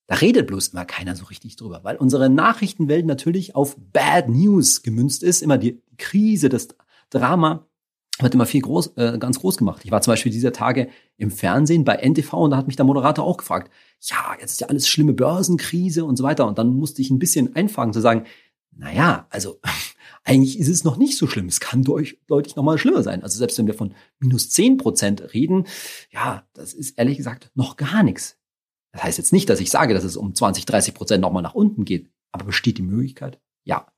Da 0.07 0.17
redet 0.17 0.47
bloß 0.49 0.69
immer 0.69 0.85
keiner 0.85 1.17
so 1.17 1.25
richtig 1.27 1.57
drüber, 1.57 1.85
weil 1.85 1.97
unsere 1.97 2.29
Nachrichtenwelt 2.29 3.07
natürlich 3.07 3.55
auf 3.55 3.77
Bad 3.79 4.29
News 4.29 4.83
gemünzt 4.83 5.23
ist. 5.23 5.41
Immer 5.41 5.57
die 5.57 5.83
Krise, 5.97 6.49
das 6.49 6.69
Drama 7.11 7.67
wird 8.21 8.35
immer 8.35 8.47
viel 8.47 8.63
groß, 8.63 8.97
äh, 8.97 9.19
ganz 9.19 9.41
groß 9.41 9.57
gemacht. 9.57 9.83
Ich 9.85 9.91
war 9.91 10.01
zum 10.01 10.13
Beispiel 10.13 10.31
dieser 10.31 10.53
Tage 10.53 10.89
im 11.17 11.31
Fernsehen 11.31 11.85
bei 11.85 11.97
NTV 11.97 12.33
und 12.35 12.51
da 12.51 12.57
hat 12.57 12.67
mich 12.67 12.77
der 12.77 12.85
Moderator 12.85 13.25
auch 13.25 13.39
gefragt, 13.39 13.73
ja, 14.01 14.37
jetzt 14.41 14.53
ist 14.53 14.61
ja 14.61 14.69
alles 14.69 14.89
schlimme 14.89 15.15
Börsenkrise 15.15 16.05
und 16.05 16.17
so 16.17 16.23
weiter. 16.23 16.47
Und 16.47 16.59
dann 16.59 16.77
musste 16.77 17.03
ich 17.03 17.11
ein 17.11 17.19
bisschen 17.19 17.57
einfangen 17.57 17.93
zu 17.93 18.01
sagen, 18.01 18.25
naja, 18.71 19.27
also 19.31 19.61
eigentlich 20.25 20.59
ist 20.59 20.69
es 20.69 20.85
noch 20.85 20.97
nicht 20.97 21.17
so 21.17 21.27
schlimm. 21.27 21.47
Es 21.47 21.61
kann 21.61 21.83
durch, 21.83 22.19
deutlich 22.29 22.55
nochmal 22.57 22.79
schlimmer 22.79 23.03
sein. 23.03 23.23
Also 23.23 23.39
selbst 23.39 23.59
wenn 23.59 23.67
wir 23.67 23.75
von 23.75 23.95
minus 24.21 24.51
zehn 24.51 24.77
Prozent 24.77 25.35
reden, 25.35 25.67
ja, 26.11 26.47
das 26.53 26.73
ist 26.73 26.99
ehrlich 26.99 27.17
gesagt 27.17 27.51
noch 27.55 27.77
gar 27.77 28.03
nichts. 28.05 28.39
Das 28.93 29.03
heißt 29.03 29.19
jetzt 29.19 29.33
nicht, 29.33 29.49
dass 29.51 29.59
ich 29.59 29.71
sage, 29.71 29.93
dass 29.93 30.05
es 30.05 30.17
um 30.17 30.35
20, 30.35 30.67
30 30.67 30.95
Prozent 30.95 31.21
nochmal 31.21 31.43
nach 31.43 31.55
unten 31.55 31.85
geht. 31.85 32.11
Aber 32.31 32.45
besteht 32.45 32.79
die 32.79 32.83
Möglichkeit? 32.83 33.41
Ja. 33.65 33.89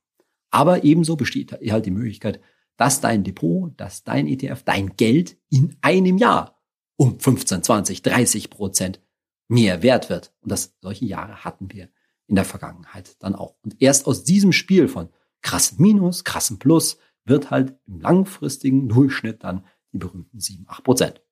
Aber 0.51 0.85
ebenso 0.85 1.17
besteht 1.17 1.53
halt 1.53 1.85
die 1.85 1.91
Möglichkeit, 1.91 2.41
dass 2.77 3.01
dein 3.01 3.25
Depot, 3.25 3.73
dass 3.77 4.05
dein 4.05 4.27
ETF, 4.27 4.63
dein 4.65 4.97
Geld 4.97 5.37
in 5.49 5.77
einem 5.81 6.19
Jahr 6.19 6.59
um 6.97 7.19
15, 7.19 7.63
20, 7.63 8.03
30 8.03 8.51
Prozent 8.51 9.01
mehr 9.49 9.83
wert 9.83 10.11
wird. 10.11 10.33
Und 10.41 10.53
das, 10.53 10.77
solche 10.81 11.05
Jahre 11.05 11.45
hatten 11.45 11.71
wir 11.73 11.89
in 12.27 12.35
der 12.35 12.45
Vergangenheit 12.45 13.17
dann 13.21 13.35
auch. 13.35 13.57
Und 13.63 13.81
erst 13.81 14.07
aus 14.07 14.25
diesem 14.25 14.53
Spiel 14.53 14.89
von 14.89 15.11
krassen 15.43 15.81
Minus, 15.81 16.25
krassen 16.25 16.59
Plus 16.59 16.99
wird 17.25 17.51
halt 17.51 17.79
im 17.87 18.01
langfristigen 18.01 18.89
Durchschnitt 18.89 19.45
dann 19.45 19.65
die 19.93 19.99
berühmten 19.99 20.41
7, 20.41 20.65
8 20.69 20.85
Prozent. 20.85 21.23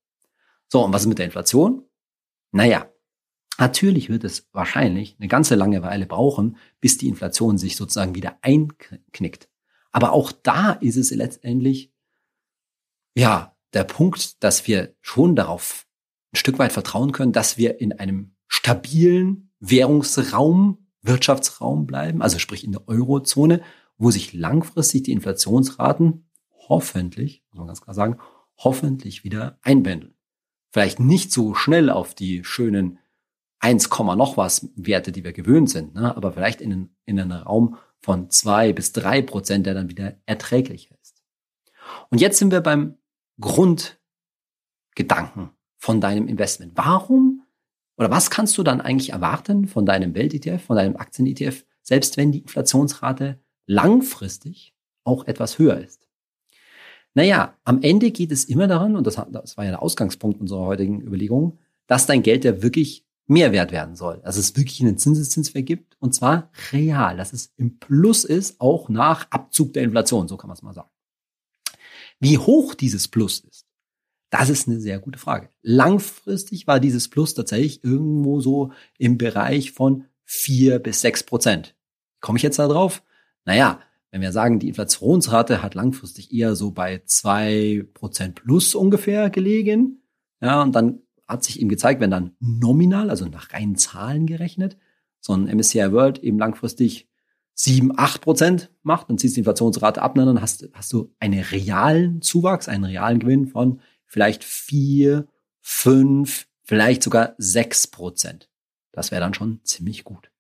So, 0.68 0.85
und 0.85 0.92
was 0.92 1.02
ist 1.02 1.09
mit 1.09 1.18
der 1.18 1.26
Inflation? 1.26 1.85
Naja, 2.52 2.88
natürlich 3.59 4.09
wird 4.09 4.24
es 4.24 4.48
wahrscheinlich 4.52 5.16
eine 5.18 5.28
ganze 5.28 5.54
lange 5.54 5.83
Weile 5.83 6.07
brauchen, 6.07 6.57
bis 6.80 6.98
die 6.98 7.09
Inflation 7.09 7.59
sich 7.59 7.76
sozusagen 7.76 8.14
wieder 8.14 8.38
einknickt. 8.42 9.48
Aber 9.94 10.12
auch 10.12 10.33
da 10.33 10.72
ist 10.72 10.96
es 10.96 11.12
letztendlich, 11.12 11.92
ja, 13.16 13.57
der 13.74 13.85
Punkt, 13.85 14.42
dass 14.42 14.66
wir 14.66 14.96
schon 15.00 15.37
darauf 15.37 15.87
ein 16.33 16.37
Stück 16.37 16.59
weit 16.59 16.72
vertrauen 16.72 17.12
können, 17.12 17.33
dass 17.33 17.59
wir 17.59 17.80
in 17.80 17.92
einem 17.92 18.35
stabilen 18.48 19.52
Währungsraum, 19.61 20.88
Wirtschaftsraum 21.02 21.87
bleiben, 21.87 22.22
also 22.22 22.40
sprich 22.40 22.64
in 22.64 22.72
der 22.72 22.88
Eurozone, 22.88 23.62
wo 23.96 24.11
sich 24.11 24.33
langfristig 24.33 25.04
die 25.04 25.12
Inflationsraten 25.12 26.28
hoffentlich, 26.68 27.44
muss 27.50 27.59
man 27.59 27.68
ganz 27.68 27.80
klar 27.80 27.94
sagen, 27.94 28.18
hoffentlich 28.57 29.22
wieder 29.22 29.61
einpendeln. 29.62 30.16
Vielleicht 30.72 30.98
nicht 30.98 31.30
so 31.30 31.54
schnell 31.54 31.88
auf 31.88 32.16
die 32.16 32.42
schönen 32.42 32.98
1, 33.61 33.90
noch 33.90 34.37
was 34.37 34.70
Werte, 34.74 35.12
die 35.12 35.22
wir 35.22 35.33
gewöhnt 35.33 35.70
sind, 35.70 35.94
ne? 35.94 36.16
aber 36.16 36.33
vielleicht 36.33 36.61
in, 36.61 36.90
in 37.04 37.20
einen 37.20 37.30
Raum 37.30 37.76
von 38.05 38.29
zwei 38.29 38.75
bis 38.75 38.93
drei 38.93 39.23
Prozent, 39.23 39.64
der 39.64 39.73
dann 39.73 39.88
wieder 39.88 40.14
erträglicher 40.27 40.95
ist. 41.03 41.23
Und 42.11 42.21
jetzt 42.21 42.38
sind 42.38 42.53
wir 42.53 42.61
beim 42.61 42.99
Grundgedanken 43.40 43.97
von 45.79 46.03
deinem 46.03 46.29
Investment. 46.29 46.73
Warum 46.75 47.47
oder 47.97 48.11
was 48.11 48.29
kannst 48.29 48.59
du 48.59 48.62
dann 48.62 48.83
eigentlich 48.83 49.12
erwarten 49.12 49.69
von 49.69 49.87
deinem 49.87 50.14
Welt-ETF, 50.14 50.62
von 50.62 50.77
deinem 50.77 50.97
Aktien-ETF, 50.97 51.64
selbst 51.81 52.19
wenn 52.19 52.31
die 52.31 52.40
Inflationsrate 52.40 53.40
langfristig 53.67 54.75
auch 55.05 55.27
etwas 55.27 55.59
höher 55.59 55.79
ist? 55.79 56.07
Naja, 57.14 57.57
am 57.64 57.81
Ende 57.81 58.11
geht 58.11 58.33
es 58.33 58.45
immer 58.45 58.67
daran, 58.67 58.97
und 58.97 59.07
das, 59.07 59.14
das 59.31 59.57
war 59.57 59.64
ja 59.64 59.71
der 59.71 59.83
Ausgangspunkt 59.83 60.43
unserer 60.43 60.67
heutigen 60.67 61.01
Überlegung, 61.01 61.59
dass 61.87 62.05
dein 62.05 62.23
Geld 62.23 62.45
ja 62.45 62.62
wirklich 62.62 63.07
mehr 63.26 63.52
wert 63.52 63.72
werden 63.72 63.96
soll. 63.96 64.20
Dass 64.24 64.37
es 64.37 64.56
wirklich 64.56 64.80
einen 64.80 64.98
Zinseszinswert 64.98 65.66
gibt, 65.66 65.96
und 66.00 66.14
zwar 66.14 66.50
real, 66.72 67.16
dass 67.16 67.32
es 67.32 67.52
im 67.56 67.78
Plus 67.78 68.24
ist, 68.24 68.60
auch 68.60 68.88
nach 68.88 69.30
Abzug 69.30 69.72
der 69.72 69.82
Inflation, 69.82 70.28
so 70.28 70.37
kann 70.37 70.48
man 70.48 70.56
es 70.56 70.62
mal 70.62 70.74
sagen. 70.74 70.90
Wie 72.20 72.38
hoch 72.38 72.74
dieses 72.74 73.08
Plus 73.08 73.40
ist, 73.40 73.66
das 74.30 74.48
ist 74.48 74.66
eine 74.66 74.80
sehr 74.80 74.98
gute 74.98 75.18
Frage. 75.18 75.48
Langfristig 75.62 76.66
war 76.66 76.80
dieses 76.80 77.08
Plus 77.08 77.34
tatsächlich 77.34 77.84
irgendwo 77.84 78.40
so 78.40 78.72
im 78.98 79.16
Bereich 79.16 79.72
von 79.72 80.06
vier 80.24 80.78
bis 80.78 81.00
sechs 81.00 81.22
Prozent. 81.22 81.76
Komme 82.20 82.38
ich 82.38 82.42
jetzt 82.42 82.58
da 82.58 82.66
drauf? 82.66 83.02
Naja, 83.44 83.80
wenn 84.10 84.22
wir 84.22 84.32
sagen, 84.32 84.58
die 84.58 84.68
Inflationsrate 84.68 85.62
hat 85.62 85.74
langfristig 85.74 86.32
eher 86.32 86.56
so 86.56 86.70
bei 86.70 87.02
zwei 87.04 87.84
Prozent 87.94 88.37
plus 88.37 88.74
ungefähr 88.74 89.30
gelegen, 89.30 90.02
ja, 90.40 90.62
und 90.62 90.72
dann 90.72 91.04
hat 91.26 91.44
sich 91.44 91.60
eben 91.60 91.68
gezeigt, 91.68 92.00
wenn 92.00 92.10
dann 92.10 92.37
nominal, 92.40 93.10
also 93.10 93.26
nach 93.26 93.52
reinen 93.52 93.76
Zahlen 93.76 94.26
gerechnet, 94.26 94.76
so 95.20 95.32
ein 95.32 95.44
MSCI 95.44 95.92
World 95.92 96.18
eben 96.18 96.38
langfristig 96.38 97.08
sieben, 97.54 97.96
acht 97.98 98.20
Prozent 98.20 98.70
macht, 98.82 99.08
dann 99.08 99.16
ziehst 99.16 99.34
du 99.34 99.37
die 99.37 99.40
Inflationsrate 99.40 100.02
ab, 100.02 100.14
dann 100.16 100.40
hast, 100.40 100.68
hast 100.72 100.92
du 100.92 101.14
einen 101.20 101.40
realen 101.40 102.20
Zuwachs, 102.20 102.68
einen 102.68 102.84
realen 102.84 103.20
Gewinn 103.20 103.46
von 103.46 103.80
vielleicht 104.06 104.44
vier, 104.44 105.26
fünf, 105.60 106.46
vielleicht 106.62 107.02
sogar 107.02 107.34
sechs 107.38 107.87
Prozent. 107.87 108.50
Das 108.92 109.10
wäre 109.10 109.20
dann 109.20 109.34
schon 109.34 109.60
ziemlich 109.64 110.04
gut. 110.04 110.30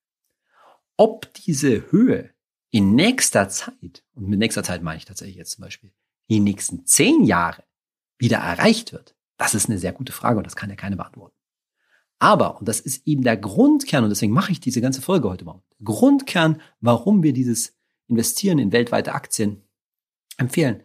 Ob 0.96 1.32
diese 1.34 1.90
Höhe 1.90 2.30
in 2.70 2.94
nächster 2.94 3.48
Zeit, 3.48 4.04
und 4.14 4.28
mit 4.28 4.38
nächster 4.38 4.62
Zeit 4.62 4.82
meine 4.82 4.98
ich 4.98 5.04
tatsächlich 5.04 5.36
jetzt 5.36 5.52
zum 5.52 5.62
Beispiel, 5.62 5.92
die 6.28 6.40
nächsten 6.40 6.86
zehn 6.86 7.24
Jahre 7.24 7.64
wieder 8.18 8.38
erreicht 8.38 8.92
wird, 8.92 9.13
das 9.36 9.54
ist 9.54 9.68
eine 9.68 9.78
sehr 9.78 9.92
gute 9.92 10.12
Frage 10.12 10.38
und 10.38 10.46
das 10.46 10.56
kann 10.56 10.70
ja 10.70 10.76
keine 10.76 10.96
beantworten. 10.96 11.36
Aber, 12.18 12.58
und 12.58 12.68
das 12.68 12.80
ist 12.80 13.06
eben 13.06 13.22
der 13.22 13.36
Grundkern, 13.36 14.04
und 14.04 14.10
deswegen 14.10 14.32
mache 14.32 14.52
ich 14.52 14.60
diese 14.60 14.80
ganze 14.80 15.02
Folge 15.02 15.28
heute 15.28 15.44
der 15.44 15.62
Grundkern, 15.82 16.60
warum 16.80 17.22
wir 17.22 17.32
dieses 17.32 17.76
Investieren 18.08 18.58
in 18.58 18.72
weltweite 18.72 19.12
Aktien 19.12 19.62
empfehlen, 20.36 20.82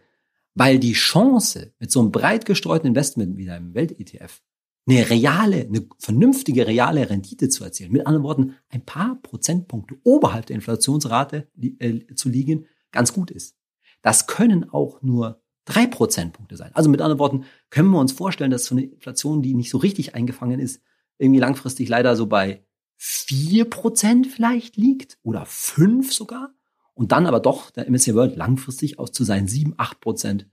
weil 0.56 0.80
die 0.80 0.94
Chance 0.94 1.74
mit 1.80 1.92
so 1.92 2.00
einem 2.00 2.12
breit 2.12 2.46
gestreuten 2.46 2.88
Investment 2.88 3.38
wie 3.38 3.50
einem 3.50 3.74
Welt-ETF 3.74 4.42
eine 4.88 5.10
reale, 5.10 5.62
eine 5.62 5.88
vernünftige 6.00 6.66
reale 6.66 7.10
Rendite 7.10 7.50
zu 7.50 7.64
erzielen, 7.64 7.92
mit 7.92 8.08
anderen 8.08 8.24
Worten, 8.24 8.56
ein 8.70 8.84
paar 8.84 9.22
Prozentpunkte 9.22 9.98
oberhalb 10.04 10.48
der 10.48 10.56
Inflationsrate 10.56 11.48
äh, 11.58 12.14
zu 12.16 12.30
liegen, 12.30 12.66
ganz 12.92 13.14
gut 13.14 13.30
ist. 13.30 13.56
Das 14.02 14.28
können 14.28 14.70
auch 14.70 15.02
nur 15.02 15.39
drei 15.66 15.88
Prozentpunkte 15.88 16.58
sein. 16.58 16.72
Also 16.74 16.90
mit 16.90 17.02
anderen 17.02 17.20
Worten, 17.20 17.46
können 17.70 17.90
wir 17.90 18.00
uns 18.00 18.12
vorstellen, 18.12 18.52
dass 18.52 18.66
so 18.66 18.76
eine 18.76 18.86
Inflation, 18.86 19.42
die 19.42 19.54
nicht 19.54 19.70
so 19.70 19.78
richtig 19.78 20.16
eingefangen 20.16 20.60
ist, 20.60 20.82
irgendwie 21.18 21.40
langfristig 21.40 21.90
leider 21.90 22.16
so 22.16 22.28
bei 22.28 22.64
vier 22.98 23.70
Prozent 23.70 24.28
vielleicht 24.28 24.78
liegt 24.78 25.18
oder 25.22 25.46
fünf 25.46 26.14
sogar 26.14 26.54
und 26.94 27.12
dann 27.12 27.28
aber 27.28 27.40
doch 27.40 27.72
der 27.72 27.90
MSCI 27.90 28.16
World 28.16 28.36
langfristig 28.36 29.00
aus 29.00 29.12
zu 29.12 29.24
seinen 29.24 29.48
sieben, 29.48 29.74
acht 29.78 30.02
Prozent 30.02 30.48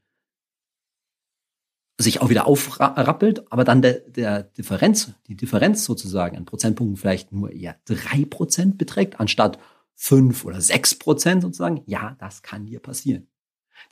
sich 1.98 2.20
auch 2.20 2.28
wieder 2.28 2.46
aufrappelt, 2.46 3.50
aber 3.50 3.64
dann 3.64 3.80
der, 3.80 4.00
der 4.00 4.42
Differenz, 4.42 5.12
die 5.28 5.36
Differenz 5.36 5.84
sozusagen 5.84 6.36
an 6.36 6.44
Prozentpunkten 6.44 6.96
vielleicht 6.96 7.32
nur 7.32 7.52
eher 7.52 7.76
drei 7.86 8.24
Prozent 8.26 8.76
beträgt, 8.76 9.18
anstatt 9.18 9.58
fünf 9.94 10.44
oder 10.44 10.60
sechs 10.60 10.94
Prozent 10.94 11.42
sozusagen. 11.42 11.82
Ja, 11.86 12.16
das 12.18 12.42
kann 12.42 12.66
dir 12.66 12.80
passieren. 12.80 13.28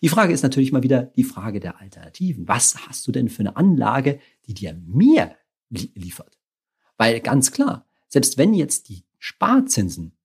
Die 0.02 0.08
Frage 0.08 0.32
ist 0.32 0.42
natürlich 0.42 0.72
mal 0.72 0.82
wieder 0.82 1.02
die 1.02 1.24
Frage 1.24 1.60
der 1.60 1.80
Alternativen. 1.80 2.48
Was 2.48 2.76
hast 2.86 3.06
du 3.06 3.12
denn 3.12 3.28
für 3.28 3.40
eine 3.40 3.56
Anlage, 3.56 4.20
die 4.46 4.54
dir 4.54 4.74
mehr 4.86 5.36
liefert? 5.70 6.38
Weil 6.96 7.20
ganz 7.20 7.52
klar, 7.52 7.86
selbst 8.08 8.38
wenn 8.38 8.54
jetzt 8.54 8.88
die 8.88 9.04
Sparzinsen, 9.18 10.16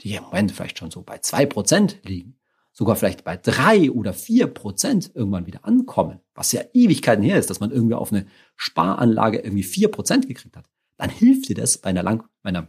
die 0.00 0.14
im 0.14 0.24
Moment 0.24 0.52
vielleicht 0.52 0.78
schon 0.78 0.90
so 0.90 1.02
bei 1.02 1.18
zwei 1.18 1.46
Prozent 1.46 2.00
liegen, 2.04 2.38
sogar 2.72 2.96
vielleicht 2.96 3.24
bei 3.24 3.36
drei 3.36 3.90
oder 3.90 4.12
vier 4.12 4.48
Prozent 4.48 5.12
irgendwann 5.14 5.46
wieder 5.46 5.64
ankommen, 5.64 6.20
was 6.34 6.52
ja 6.52 6.62
Ewigkeiten 6.72 7.22
her 7.22 7.38
ist, 7.38 7.48
dass 7.48 7.60
man 7.60 7.70
irgendwie 7.70 7.94
auf 7.94 8.12
eine 8.12 8.26
Sparanlage 8.56 9.38
irgendwie 9.38 9.62
vier 9.62 9.90
Prozent 9.90 10.26
gekriegt 10.26 10.56
hat, 10.56 10.68
dann 10.96 11.10
hilft 11.10 11.48
dir 11.48 11.54
das 11.54 11.78
bei 11.78 11.90
einer 11.90 12.02
lang, 12.02 12.24
bei 12.42 12.48
einer, 12.48 12.68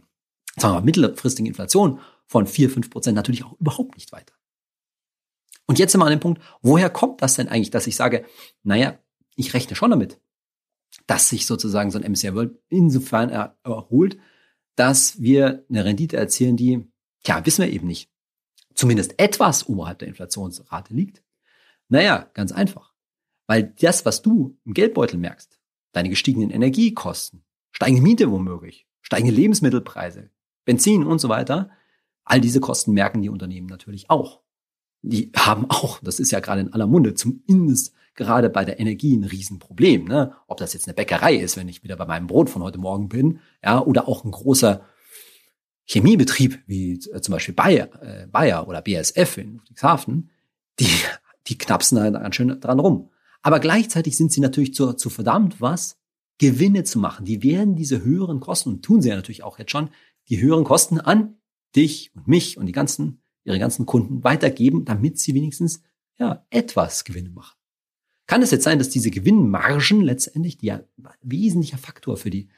sagen 0.56 0.74
wir 0.74 0.80
mal, 0.80 0.84
mittelfristigen 0.84 1.46
Inflation 1.46 2.00
von 2.26 2.46
vier, 2.46 2.70
fünf 2.70 2.90
Prozent 2.90 3.16
natürlich 3.16 3.44
auch 3.44 3.58
überhaupt 3.60 3.96
nicht 3.96 4.12
weiter. 4.12 4.35
Und 5.66 5.78
jetzt 5.78 5.92
sind 5.92 6.00
wir 6.00 6.04
an 6.04 6.10
dem 6.10 6.20
Punkt, 6.20 6.40
woher 6.62 6.90
kommt 6.90 7.22
das 7.22 7.34
denn 7.34 7.48
eigentlich, 7.48 7.70
dass 7.70 7.86
ich 7.86 7.96
sage, 7.96 8.24
naja, 8.62 8.98
ich 9.34 9.52
rechne 9.52 9.76
schon 9.76 9.90
damit, 9.90 10.20
dass 11.06 11.28
sich 11.28 11.46
sozusagen 11.46 11.90
so 11.90 11.98
ein 11.98 12.10
MSCI 12.10 12.34
World 12.34 12.58
insofern 12.68 13.30
erholt, 13.30 14.18
dass 14.76 15.20
wir 15.20 15.64
eine 15.68 15.84
Rendite 15.84 16.16
erzielen, 16.16 16.56
die, 16.56 16.86
ja, 17.24 17.44
wissen 17.44 17.64
wir 17.64 17.72
eben 17.72 17.86
nicht, 17.86 18.10
zumindest 18.74 19.18
etwas 19.18 19.68
oberhalb 19.68 19.98
der 19.98 20.08
Inflationsrate 20.08 20.94
liegt. 20.94 21.22
Naja, 21.88 22.30
ganz 22.34 22.52
einfach. 22.52 22.92
Weil 23.46 23.74
das, 23.80 24.04
was 24.04 24.22
du 24.22 24.58
im 24.64 24.74
Geldbeutel 24.74 25.18
merkst, 25.18 25.58
deine 25.92 26.10
gestiegenen 26.10 26.50
Energiekosten, 26.50 27.44
steigende 27.72 28.02
Miete 28.02 28.30
womöglich, 28.30 28.86
steigende 29.02 29.34
Lebensmittelpreise, 29.34 30.30
Benzin 30.64 31.04
und 31.04 31.20
so 31.20 31.28
weiter, 31.28 31.70
all 32.24 32.40
diese 32.40 32.60
Kosten 32.60 32.92
merken 32.92 33.22
die 33.22 33.28
Unternehmen 33.28 33.68
natürlich 33.68 34.10
auch 34.10 34.42
die 35.06 35.30
haben 35.36 35.66
auch, 35.68 36.00
das 36.02 36.18
ist 36.18 36.32
ja 36.32 36.40
gerade 36.40 36.60
in 36.62 36.72
aller 36.72 36.86
Munde, 36.86 37.14
zumindest 37.14 37.92
gerade 38.14 38.50
bei 38.50 38.64
der 38.64 38.80
Energie 38.80 39.16
ein 39.16 39.24
Riesenproblem. 39.24 40.06
Ne? 40.06 40.32
Ob 40.46 40.58
das 40.58 40.72
jetzt 40.72 40.86
eine 40.86 40.94
Bäckerei 40.94 41.36
ist, 41.36 41.56
wenn 41.56 41.68
ich 41.68 41.84
wieder 41.84 41.96
bei 41.96 42.06
meinem 42.06 42.26
Brot 42.26 42.50
von 42.50 42.62
heute 42.62 42.78
Morgen 42.78 43.08
bin, 43.08 43.40
ja, 43.62 43.80
oder 43.80 44.08
auch 44.08 44.24
ein 44.24 44.30
großer 44.30 44.84
Chemiebetrieb 45.84 46.58
wie 46.66 46.94
äh, 46.94 47.20
zum 47.20 47.32
Beispiel 47.32 47.54
Bayer, 47.54 47.88
äh, 48.02 48.26
Bayer 48.26 48.66
oder 48.66 48.82
BASF 48.82 49.38
in 49.38 49.56
Ludwigshafen, 49.56 50.30
die, 50.80 50.90
die 51.46 51.58
knapsen 51.58 51.96
da 51.96 52.10
ganz 52.10 52.34
schön 52.34 52.60
dran 52.60 52.80
rum. 52.80 53.10
Aber 53.42 53.60
gleichzeitig 53.60 54.16
sind 54.16 54.32
sie 54.32 54.40
natürlich 54.40 54.74
zu, 54.74 54.94
zu 54.94 55.08
verdammt 55.08 55.60
was, 55.60 55.98
Gewinne 56.38 56.84
zu 56.84 56.98
machen. 56.98 57.24
Die 57.24 57.42
werden 57.42 57.76
diese 57.76 58.02
höheren 58.02 58.40
Kosten, 58.40 58.70
und 58.70 58.82
tun 58.82 59.00
sie 59.00 59.10
ja 59.10 59.14
natürlich 59.16 59.44
auch 59.44 59.58
jetzt 59.58 59.70
schon, 59.70 59.90
die 60.28 60.40
höheren 60.40 60.64
Kosten 60.64 61.00
an 61.00 61.36
dich 61.76 62.10
und 62.14 62.26
mich 62.26 62.58
und 62.58 62.66
die 62.66 62.72
ganzen 62.72 63.22
ihre 63.46 63.58
ganzen 63.58 63.86
Kunden 63.86 64.24
weitergeben, 64.24 64.84
damit 64.84 65.18
sie 65.18 65.34
wenigstens 65.34 65.82
ja 66.18 66.44
etwas 66.50 67.04
Gewinne 67.04 67.30
machen. 67.30 67.56
Kann 68.26 68.42
es 68.42 68.50
jetzt 68.50 68.64
sein, 68.64 68.78
dass 68.78 68.90
diese 68.90 69.10
Gewinnmargen 69.10 70.00
letztendlich, 70.00 70.58
die 70.58 70.66
ja 70.66 70.80
wesentlicher 71.22 71.78
Faktor 71.78 72.16
für 72.16 72.30
die 72.30 72.48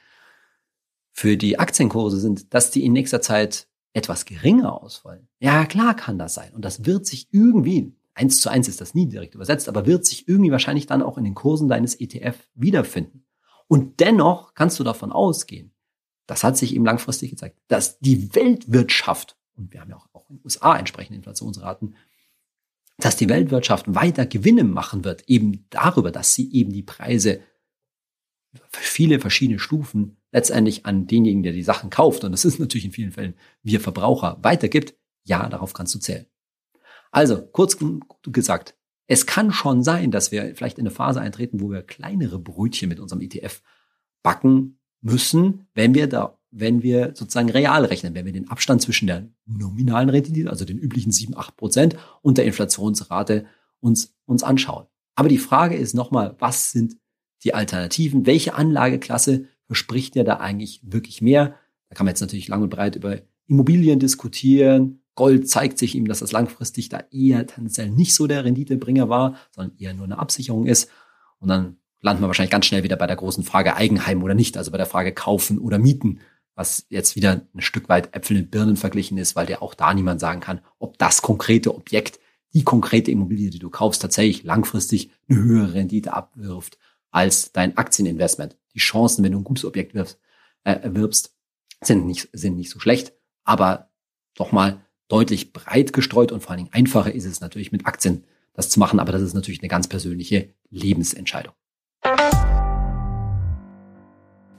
für 1.18 1.36
die 1.36 1.58
Aktienkurse 1.58 2.20
sind, 2.20 2.54
dass 2.54 2.70
die 2.70 2.84
in 2.84 2.92
nächster 2.92 3.20
Zeit 3.20 3.66
etwas 3.92 4.24
geringer 4.24 4.80
ausfallen. 4.80 5.26
Ja, 5.40 5.66
klar 5.66 5.96
kann 5.96 6.16
das 6.16 6.34
sein. 6.34 6.52
Und 6.54 6.64
das 6.64 6.86
wird 6.86 7.06
sich 7.06 7.26
irgendwie, 7.32 7.92
eins 8.14 8.40
zu 8.40 8.48
eins 8.48 8.68
ist 8.68 8.80
das 8.80 8.94
nie 8.94 9.06
direkt 9.06 9.34
übersetzt, 9.34 9.68
aber 9.68 9.84
wird 9.84 10.06
sich 10.06 10.28
irgendwie 10.28 10.52
wahrscheinlich 10.52 10.86
dann 10.86 11.02
auch 11.02 11.18
in 11.18 11.24
den 11.24 11.34
Kursen 11.34 11.68
deines 11.68 11.96
ETF 12.00 12.36
wiederfinden. 12.54 13.24
Und 13.66 13.98
dennoch 13.98 14.54
kannst 14.54 14.78
du 14.78 14.84
davon 14.84 15.10
ausgehen, 15.10 15.72
das 16.26 16.44
hat 16.44 16.56
sich 16.56 16.74
eben 16.74 16.84
langfristig 16.84 17.30
gezeigt, 17.30 17.58
dass 17.66 17.98
die 17.98 18.34
Weltwirtschaft, 18.34 19.36
und 19.58 19.72
wir 19.72 19.80
haben 19.80 19.90
ja 19.90 19.96
auch, 19.96 20.08
auch 20.12 20.30
in 20.30 20.36
den 20.36 20.44
USA 20.44 20.76
entsprechende 20.78 21.16
Inflationsraten, 21.16 21.94
dass 22.98 23.16
die 23.16 23.28
Weltwirtschaft 23.28 23.94
weiter 23.94 24.26
Gewinne 24.26 24.64
machen 24.64 25.04
wird, 25.04 25.28
eben 25.28 25.66
darüber, 25.70 26.10
dass 26.10 26.34
sie 26.34 26.52
eben 26.52 26.72
die 26.72 26.82
Preise 26.82 27.40
für 28.70 28.82
viele 28.82 29.20
verschiedene 29.20 29.58
Stufen 29.58 30.16
letztendlich 30.32 30.84
an 30.86 31.06
denjenigen, 31.06 31.42
der 31.42 31.52
die 31.52 31.62
Sachen 31.62 31.90
kauft, 31.90 32.24
und 32.24 32.32
das 32.32 32.44
ist 32.44 32.58
natürlich 32.58 32.86
in 32.86 32.92
vielen 32.92 33.12
Fällen 33.12 33.34
wir 33.62 33.80
Verbraucher, 33.80 34.38
weitergibt, 34.42 34.94
ja, 35.24 35.48
darauf 35.48 35.74
kannst 35.74 35.94
du 35.94 35.98
zählen. 35.98 36.26
Also, 37.10 37.46
kurz 37.46 37.78
gesagt, 38.24 38.74
es 39.06 39.26
kann 39.26 39.52
schon 39.52 39.82
sein, 39.82 40.10
dass 40.10 40.32
wir 40.32 40.54
vielleicht 40.54 40.78
in 40.78 40.86
eine 40.86 40.94
Phase 40.94 41.20
eintreten, 41.20 41.60
wo 41.60 41.70
wir 41.70 41.82
kleinere 41.82 42.38
Brötchen 42.38 42.88
mit 42.88 43.00
unserem 43.00 43.22
ETF 43.22 43.62
backen 44.22 44.78
müssen, 45.00 45.66
wenn 45.74 45.94
wir 45.94 46.08
da, 46.08 46.37
wenn 46.50 46.82
wir 46.82 47.12
sozusagen 47.14 47.50
real 47.50 47.84
rechnen, 47.84 48.14
wenn 48.14 48.24
wir 48.24 48.32
den 48.32 48.48
Abstand 48.48 48.82
zwischen 48.82 49.06
der 49.06 49.28
nominalen 49.46 50.08
Rendite, 50.08 50.48
also 50.48 50.64
den 50.64 50.78
üblichen 50.78 51.12
7, 51.12 51.36
8 51.36 51.56
Prozent 51.56 51.96
und 52.22 52.38
der 52.38 52.46
Inflationsrate 52.46 53.46
uns, 53.80 54.14
uns 54.24 54.42
anschauen. 54.42 54.86
Aber 55.14 55.28
die 55.28 55.38
Frage 55.38 55.76
ist 55.76 55.94
nochmal, 55.94 56.36
was 56.38 56.70
sind 56.70 56.96
die 57.44 57.54
Alternativen? 57.54 58.26
Welche 58.26 58.54
Anlageklasse 58.54 59.46
verspricht 59.66 60.16
ja 60.16 60.24
da 60.24 60.36
eigentlich 60.36 60.80
wirklich 60.84 61.20
mehr? 61.20 61.56
Da 61.88 61.94
kann 61.94 62.06
man 62.06 62.12
jetzt 62.12 62.20
natürlich 62.20 62.48
lang 62.48 62.62
und 62.62 62.70
breit 62.70 62.96
über 62.96 63.18
Immobilien 63.46 63.98
diskutieren. 63.98 65.02
Gold 65.14 65.48
zeigt 65.48 65.78
sich 65.78 65.94
ihm, 65.96 66.06
dass 66.06 66.20
das 66.20 66.32
langfristig 66.32 66.88
da 66.88 67.02
eher 67.10 67.46
tendenziell 67.46 67.90
nicht 67.90 68.14
so 68.14 68.26
der 68.26 68.44
Renditebringer 68.44 69.08
war, 69.08 69.36
sondern 69.50 69.76
eher 69.78 69.94
nur 69.94 70.04
eine 70.04 70.18
Absicherung 70.18 70.66
ist. 70.66 70.90
Und 71.40 71.48
dann 71.48 71.78
landen 72.00 72.22
wir 72.22 72.28
wahrscheinlich 72.28 72.52
ganz 72.52 72.66
schnell 72.66 72.84
wieder 72.84 72.96
bei 72.96 73.06
der 73.06 73.16
großen 73.16 73.42
Frage 73.42 73.76
Eigenheim 73.76 74.22
oder 74.22 74.34
nicht, 74.34 74.56
also 74.56 74.70
bei 74.70 74.78
der 74.78 74.86
Frage 74.86 75.12
kaufen 75.12 75.58
oder 75.58 75.78
mieten, 75.78 76.20
was 76.58 76.86
jetzt 76.88 77.14
wieder 77.14 77.42
ein 77.54 77.60
Stück 77.60 77.88
weit 77.88 78.16
Äpfel 78.16 78.36
mit 78.36 78.50
Birnen 78.50 78.76
verglichen 78.76 79.16
ist, 79.16 79.36
weil 79.36 79.46
der 79.46 79.62
auch 79.62 79.74
da 79.74 79.94
niemand 79.94 80.18
sagen 80.18 80.40
kann, 80.40 80.60
ob 80.80 80.98
das 80.98 81.22
konkrete 81.22 81.72
Objekt, 81.72 82.18
die 82.52 82.64
konkrete 82.64 83.12
Immobilie, 83.12 83.50
die 83.50 83.60
du 83.60 83.70
kaufst, 83.70 84.02
tatsächlich 84.02 84.42
langfristig 84.42 85.12
eine 85.28 85.38
höhere 85.38 85.74
Rendite 85.74 86.12
abwirft 86.12 86.78
als 87.12 87.52
dein 87.52 87.76
Aktieninvestment. 87.76 88.56
Die 88.74 88.80
Chancen, 88.80 89.22
wenn 89.22 89.32
du 89.32 89.38
ein 89.38 89.44
gutes 89.44 89.64
Objekt 89.64 89.94
wirfst, 89.94 90.18
äh, 90.64 90.72
erwirbst, 90.72 91.32
sind 91.80 92.06
nicht, 92.06 92.28
sind 92.32 92.56
nicht 92.56 92.70
so 92.70 92.80
schlecht, 92.80 93.12
aber 93.44 93.92
doch 94.34 94.50
mal 94.50 94.84
deutlich 95.06 95.52
breit 95.52 95.92
gestreut 95.92 96.32
und 96.32 96.40
vor 96.40 96.50
allen 96.50 96.64
Dingen 96.64 96.72
einfacher 96.72 97.14
ist 97.14 97.24
es 97.24 97.40
natürlich 97.40 97.70
mit 97.70 97.86
Aktien 97.86 98.24
das 98.54 98.68
zu 98.68 98.80
machen, 98.80 98.98
aber 98.98 99.12
das 99.12 99.22
ist 99.22 99.34
natürlich 99.34 99.60
eine 99.60 99.68
ganz 99.68 99.86
persönliche 99.86 100.52
Lebensentscheidung. 100.70 101.54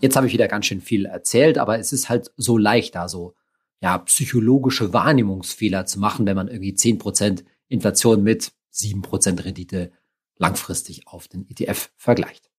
Jetzt 0.01 0.15
habe 0.15 0.27
ich 0.27 0.33
wieder 0.33 0.47
ganz 0.47 0.65
schön 0.65 0.81
viel 0.81 1.05
erzählt, 1.05 1.57
aber 1.57 1.79
es 1.79 1.91
ist 1.91 2.09
halt 2.09 2.31
so 2.37 2.57
leicht 2.57 2.95
da 2.95 3.09
so 3.09 3.35
ja, 3.81 3.97
psychologische 3.97 4.93
Wahrnehmungsfehler 4.93 5.85
zu 5.85 5.99
machen, 5.99 6.25
wenn 6.25 6.35
man 6.35 6.47
irgendwie 6.47 6.73
zehn 6.73 6.97
Prozent 6.97 7.43
Inflation 7.67 8.23
mit 8.23 8.53
sieben 8.69 9.01
Prozent 9.01 9.43
Rendite 9.43 9.91
langfristig 10.37 11.07
auf 11.07 11.27
den 11.27 11.49
ETF 11.49 11.91
vergleicht. 11.97 12.49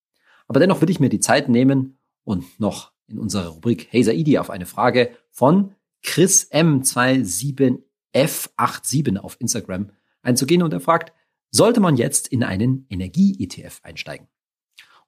Aber 0.47 0.61
dennoch 0.61 0.83
würde 0.83 0.93
ich 0.93 1.01
mir 1.01 1.09
die 1.09 1.21
Zeit 1.21 1.49
nehmen 1.49 1.99
und 2.25 2.61
noch 2.61 2.93
in 3.07 3.19
unserer 3.19 3.49
Rubrik 3.49 3.89
Hey 3.91 4.03
Saidi 4.03 4.37
auf 4.39 4.51
eine 4.51 4.67
Frage 4.67 5.17
von 5.31 5.75
Chris 6.03 6.51
M27F87 6.53 9.19
auf 9.19 9.41
Instagram 9.41 9.93
einzugehen 10.23 10.63
und 10.63 10.73
er 10.73 10.81
fragt, 10.81 11.13
sollte 11.51 11.81
man 11.81 11.97
jetzt 11.97 12.29
in 12.29 12.45
einen 12.45 12.87
Energie-ETF 12.91 13.81
einsteigen? 13.83 14.29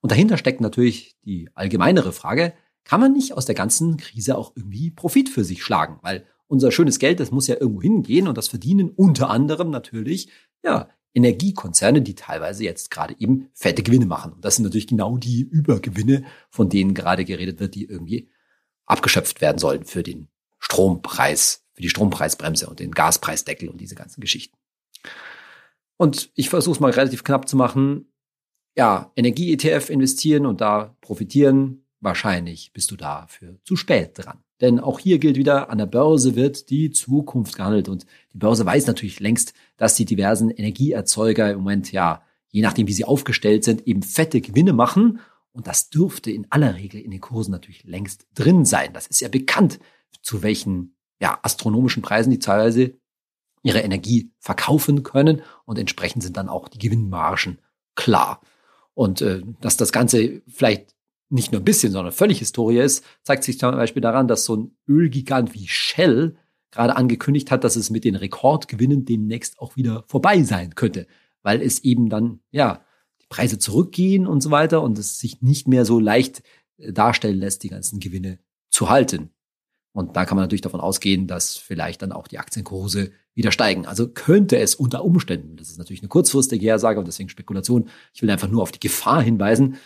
Und 0.02 0.12
dahinter 0.12 0.36
steckt 0.36 0.60
natürlich 0.60 1.16
die 1.24 1.48
allgemeinere 1.54 2.12
Frage, 2.12 2.52
kann 2.84 3.00
man 3.00 3.12
nicht 3.12 3.32
aus 3.32 3.46
der 3.46 3.54
ganzen 3.54 3.96
Krise 3.96 4.36
auch 4.36 4.52
irgendwie 4.56 4.90
Profit 4.90 5.28
für 5.28 5.44
sich 5.44 5.62
schlagen? 5.62 6.00
Weil 6.02 6.26
unser 6.48 6.72
schönes 6.72 6.98
Geld, 6.98 7.20
das 7.20 7.30
muss 7.30 7.46
ja 7.46 7.56
irgendwo 7.58 7.80
hingehen 7.80 8.28
und 8.28 8.36
das 8.36 8.48
verdienen 8.48 8.90
unter 8.90 9.30
anderem 9.30 9.70
natürlich, 9.70 10.28
ja, 10.62 10.88
Energiekonzerne, 11.14 12.02
die 12.02 12.14
teilweise 12.14 12.64
jetzt 12.64 12.90
gerade 12.90 13.14
eben 13.18 13.48
fette 13.54 13.82
Gewinne 13.82 14.06
machen. 14.06 14.32
Und 14.32 14.44
das 14.44 14.56
sind 14.56 14.64
natürlich 14.64 14.86
genau 14.86 15.18
die 15.18 15.42
Übergewinne, 15.42 16.24
von 16.50 16.68
denen 16.68 16.94
gerade 16.94 17.24
geredet 17.24 17.60
wird, 17.60 17.74
die 17.74 17.84
irgendwie 17.84 18.30
abgeschöpft 18.86 19.40
werden 19.40 19.58
sollen 19.58 19.84
für 19.84 20.02
den 20.02 20.28
Strompreis, 20.58 21.64
für 21.74 21.82
die 21.82 21.90
Strompreisbremse 21.90 22.68
und 22.68 22.80
den 22.80 22.92
Gaspreisdeckel 22.92 23.68
und 23.68 23.80
diese 23.80 23.94
ganzen 23.94 24.20
Geschichten. 24.20 24.56
Und 25.96 26.30
ich 26.34 26.48
versuche 26.48 26.74
es 26.74 26.80
mal 26.80 26.90
relativ 26.90 27.24
knapp 27.24 27.48
zu 27.48 27.56
machen. 27.56 28.11
Ja, 28.76 29.12
Energie-ETF 29.16 29.90
investieren 29.90 30.46
und 30.46 30.60
da 30.60 30.96
profitieren, 31.00 31.84
wahrscheinlich 32.00 32.72
bist 32.72 32.90
du 32.90 32.96
dafür 32.96 33.58
zu 33.64 33.76
spät 33.76 34.12
dran. 34.14 34.42
Denn 34.62 34.78
auch 34.78 35.00
hier 35.00 35.18
gilt 35.18 35.36
wieder, 35.36 35.70
an 35.70 35.78
der 35.78 35.86
Börse 35.86 36.36
wird 36.36 36.70
die 36.70 36.90
Zukunft 36.90 37.56
gehandelt. 37.56 37.88
Und 37.88 38.06
die 38.32 38.38
Börse 38.38 38.64
weiß 38.64 38.86
natürlich 38.86 39.18
längst, 39.18 39.54
dass 39.76 39.96
die 39.96 40.04
diversen 40.04 40.50
Energieerzeuger 40.50 41.50
im 41.50 41.58
Moment, 41.58 41.90
ja, 41.90 42.22
je 42.50 42.62
nachdem, 42.62 42.86
wie 42.86 42.92
sie 42.92 43.04
aufgestellt 43.04 43.64
sind, 43.64 43.86
eben 43.88 44.02
fette 44.02 44.40
Gewinne 44.40 44.72
machen. 44.72 45.18
Und 45.52 45.66
das 45.66 45.90
dürfte 45.90 46.30
in 46.30 46.46
aller 46.50 46.76
Regel 46.76 47.00
in 47.00 47.10
den 47.10 47.20
Kursen 47.20 47.50
natürlich 47.50 47.82
längst 47.84 48.26
drin 48.34 48.64
sein. 48.64 48.92
Das 48.92 49.08
ist 49.08 49.20
ja 49.20 49.28
bekannt, 49.28 49.80
zu 50.22 50.42
welchen 50.42 50.96
ja, 51.20 51.38
astronomischen 51.42 52.02
Preisen 52.02 52.30
die 52.30 52.38
teilweise 52.38 52.94
ihre 53.64 53.80
Energie 53.80 54.30
verkaufen 54.38 55.02
können. 55.02 55.42
Und 55.64 55.76
entsprechend 55.76 56.22
sind 56.22 56.36
dann 56.36 56.48
auch 56.48 56.68
die 56.68 56.78
Gewinnmargen 56.78 57.58
klar. 57.96 58.40
Und 58.94 59.22
äh, 59.22 59.42
dass 59.60 59.76
das 59.76 59.92
Ganze 59.92 60.42
vielleicht 60.48 60.94
nicht 61.30 61.50
nur 61.50 61.60
ein 61.62 61.64
bisschen, 61.64 61.92
sondern 61.92 62.12
völlig 62.12 62.38
Historie 62.38 62.78
ist, 62.78 63.04
zeigt 63.22 63.44
sich 63.44 63.58
zum 63.58 63.72
Beispiel 63.72 64.02
daran, 64.02 64.28
dass 64.28 64.44
so 64.44 64.56
ein 64.56 64.76
Ölgigant 64.86 65.54
wie 65.54 65.66
Shell 65.66 66.36
gerade 66.70 66.96
angekündigt 66.96 67.50
hat, 67.50 67.64
dass 67.64 67.76
es 67.76 67.90
mit 67.90 68.04
den 68.04 68.16
Rekordgewinnen 68.16 69.04
demnächst 69.04 69.58
auch 69.58 69.76
wieder 69.76 70.04
vorbei 70.08 70.42
sein 70.42 70.74
könnte, 70.74 71.06
weil 71.42 71.62
es 71.62 71.84
eben 71.84 72.08
dann, 72.08 72.40
ja, 72.50 72.84
die 73.22 73.26
Preise 73.28 73.58
zurückgehen 73.58 74.26
und 74.26 74.42
so 74.42 74.50
weiter 74.50 74.82
und 74.82 74.98
es 74.98 75.18
sich 75.18 75.40
nicht 75.42 75.68
mehr 75.68 75.84
so 75.84 75.98
leicht 75.98 76.42
äh, 76.78 76.92
darstellen 76.92 77.38
lässt, 77.38 77.62
die 77.62 77.68
ganzen 77.70 77.98
Gewinne 77.98 78.38
zu 78.68 78.90
halten. 78.90 79.30
Und 79.92 80.16
da 80.16 80.24
kann 80.24 80.36
man 80.36 80.44
natürlich 80.44 80.62
davon 80.62 80.80
ausgehen, 80.80 81.26
dass 81.26 81.56
vielleicht 81.56 82.02
dann 82.02 82.12
auch 82.12 82.26
die 82.26 82.38
Aktienkurse 82.38 83.12
wieder 83.34 83.52
steigen. 83.52 83.86
Also 83.86 84.08
könnte 84.08 84.58
es 84.58 84.74
unter 84.74 85.04
Umständen, 85.04 85.56
das 85.56 85.70
ist 85.70 85.78
natürlich 85.78 86.02
eine 86.02 86.08
kurzfristige 86.08 86.66
Hersage 86.66 86.98
und 86.98 87.06
deswegen 87.06 87.28
Spekulation, 87.28 87.88
ich 88.14 88.22
will 88.22 88.30
einfach 88.30 88.48
nur 88.48 88.62
auf 88.62 88.72
die 88.72 88.80
Gefahr 88.80 89.22
hinweisen, 89.22 89.76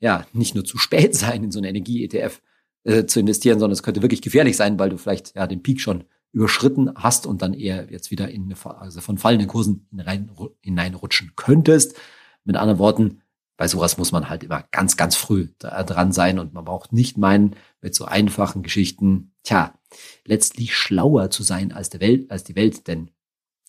ja, 0.00 0.26
nicht 0.32 0.54
nur 0.54 0.64
zu 0.64 0.78
spät 0.78 1.14
sein, 1.16 1.44
in 1.44 1.50
so 1.50 1.58
eine 1.58 1.68
Energie-ETF 1.68 2.40
äh, 2.84 3.06
zu 3.06 3.20
investieren, 3.20 3.58
sondern 3.58 3.72
es 3.72 3.82
könnte 3.82 4.02
wirklich 4.02 4.22
gefährlich 4.22 4.56
sein, 4.56 4.78
weil 4.78 4.90
du 4.90 4.98
vielleicht 4.98 5.34
ja 5.34 5.46
den 5.46 5.62
Peak 5.62 5.80
schon 5.80 6.04
überschritten 6.32 6.90
hast 6.96 7.26
und 7.26 7.42
dann 7.42 7.54
eher 7.54 7.90
jetzt 7.90 8.10
wieder 8.10 8.28
in 8.28 8.44
eine, 8.44 8.80
also 8.80 9.00
von 9.00 9.18
fallenden 9.18 9.48
Kursen 9.48 9.86
hinein, 9.90 10.30
hineinrutschen 10.60 11.32
könntest. 11.36 11.96
Mit 12.44 12.56
anderen 12.56 12.78
Worten, 12.78 13.22
bei 13.56 13.68
sowas 13.68 13.98
muss 13.98 14.12
man 14.12 14.28
halt 14.28 14.42
immer 14.42 14.64
ganz, 14.70 14.96
ganz 14.96 15.14
früh 15.16 15.48
dran 15.58 16.12
sein 16.12 16.38
und 16.38 16.52
man 16.54 16.64
braucht 16.64 16.92
nicht 16.92 17.16
meinen, 17.18 17.56
mit 17.80 17.94
so 17.94 18.04
einfachen 18.04 18.62
Geschichten, 18.62 19.32
tja, 19.42 19.78
letztlich 20.24 20.76
schlauer 20.76 21.30
zu 21.30 21.42
sein 21.42 21.72
als 21.72 21.90
der 21.90 22.00
Welt, 22.00 22.30
als 22.30 22.44
die 22.44 22.56
Welt, 22.56 22.88
denn 22.88 23.10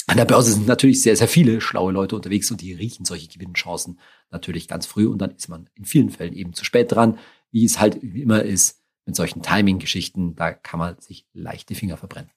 an 0.08 0.18
der 0.18 0.26
Börse 0.26 0.54
sind 0.54 0.68
natürlich 0.68 1.02
sehr, 1.02 1.16
sehr 1.16 1.28
viele 1.28 1.62
schlaue 1.62 1.92
Leute 1.92 2.16
unterwegs 2.16 2.50
und 2.52 2.62
die 2.62 2.74
riechen 2.74 3.06
solche 3.06 3.28
Gewinnchancen 3.28 4.00
natürlich 4.30 4.68
ganz 4.68 4.86
früh 4.86 5.08
und 5.08 5.20
dann 5.20 5.32
ist 5.32 5.50
man 5.50 5.70
in 5.76 5.86
vielen 5.86 6.10
Fällen 6.10 6.34
eben 6.34 6.54
zu 6.54 6.64
spät 6.64 6.92
dran, 6.92 7.18
wie 7.52 7.66
es 7.66 7.80
halt 7.80 8.04
immer 8.04 8.44
ist 8.44 8.82
mit 9.06 9.16
solchen 9.16 9.42
Timing-Geschichten, 9.42 10.36
da 10.36 10.52
kann 10.52 10.80
man 10.80 11.00
sich 11.00 11.28
leicht 11.34 11.70
die 11.70 11.76
Finger 11.76 11.98
verbrennen. 11.98 12.32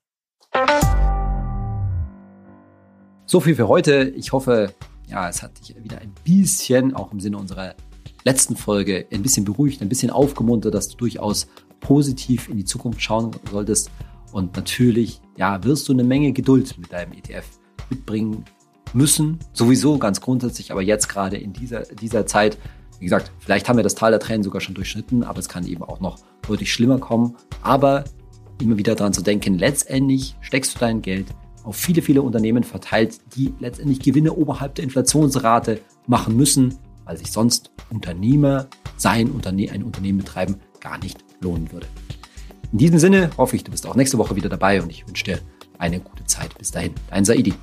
So 3.27 3.41
viel 3.41 3.55
für 3.55 3.69
heute. 3.69 4.13
Ich 4.17 4.33
hoffe, 4.33 4.75
ja, 5.09 5.29
es 5.29 5.43
hat 5.43 5.59
dich 5.59 5.75
wieder 5.83 5.99
ein 5.99 6.13
bisschen, 6.25 6.95
auch 6.95 7.13
im 7.13 7.21
Sinne 7.21 7.39
unserer 7.39 7.75
letzten 8.25 8.57
Folge, 8.57 9.07
ein 9.13 9.23
bisschen 9.23 9.45
beruhigt, 9.45 9.81
ein 9.81 9.89
bisschen 9.89 10.11
aufgemuntert, 10.11 10.75
dass 10.75 10.89
du 10.89 10.97
durchaus 10.97 11.49
positiv 11.81 12.49
in 12.49 12.57
die 12.57 12.65
Zukunft 12.65 13.01
schauen 13.01 13.31
solltest. 13.51 13.91
Und 14.33 14.57
natürlich, 14.57 15.21
ja, 15.37 15.63
wirst 15.65 15.89
du 15.89 15.93
eine 15.93 16.05
Menge 16.05 16.33
Geduld 16.33 16.77
mit 16.79 16.93
deinem 16.93 17.13
ETF 17.13 17.47
mitbringen 17.89 18.45
müssen. 18.93 19.39
Sowieso 19.53 19.99
ganz 19.99 20.21
grundsätzlich, 20.21 20.71
aber 20.73 20.83
jetzt 20.83 21.09
gerade 21.09 21.37
in 21.37 21.53
dieser, 21.53 21.83
dieser 21.83 22.27
Zeit, 22.27 22.59
wie 22.99 23.05
gesagt, 23.05 23.33
vielleicht 23.39 23.69
haben 23.69 23.77
wir 23.77 23.85
das 23.85 23.95
Tal 23.95 24.11
der 24.11 24.21
Tränen 24.21 24.43
sogar 24.43 24.61
schon 24.61 24.75
durchschnitten, 24.75 25.23
aber 25.23 25.39
es 25.39 25.49
kann 25.49 25.67
eben 25.67 25.83
auch 25.83 26.01
noch 26.01 26.19
deutlich 26.47 26.73
schlimmer 26.73 26.99
kommen. 26.99 27.37
Aber 27.63 28.05
immer 28.61 28.77
wieder 28.77 28.95
daran 28.95 29.13
zu 29.13 29.23
denken, 29.23 29.57
letztendlich 29.57 30.37
steckst 30.41 30.75
du 30.75 30.79
dein 30.81 31.01
Geld 31.01 31.29
auf 31.69 31.77
viele, 31.77 32.01
viele 32.01 32.23
Unternehmen 32.23 32.65
verteilt, 32.65 33.21
die 33.37 33.53
letztendlich 33.61 34.01
Gewinne 34.01 34.33
oberhalb 34.33 34.75
der 34.77 34.85
Inflationsrate 34.85 35.81
machen 36.07 36.35
müssen, 36.35 36.79
weil 37.05 37.19
sich 37.19 37.31
sonst 37.31 37.71
Unternehmer 37.91 38.69
sein, 38.97 39.31
ein 39.45 39.83
Unternehmen 39.83 40.19
betreiben 40.19 40.57
gar 40.81 40.99
nicht 40.99 41.19
lohnen 41.41 41.71
würde. 41.71 41.87
In 42.73 42.79
diesem 42.79 42.99
Sinne 42.99 43.31
hoffe 43.37 43.57
ich, 43.57 43.65
du 43.65 43.71
bist 43.71 43.87
auch 43.87 43.97
nächste 43.97 44.19
Woche 44.19 44.35
wieder 44.35 44.49
dabei 44.49 44.83
und 44.83 44.91
ich 44.91 45.07
wünsche 45.07 45.25
dir 45.25 45.39
eine 45.79 46.01
gute 46.01 46.25
Zeit. 46.25 46.57
Bis 46.59 46.71
dahin, 46.71 46.95
dein 47.11 47.25
Saidi. 47.25 47.55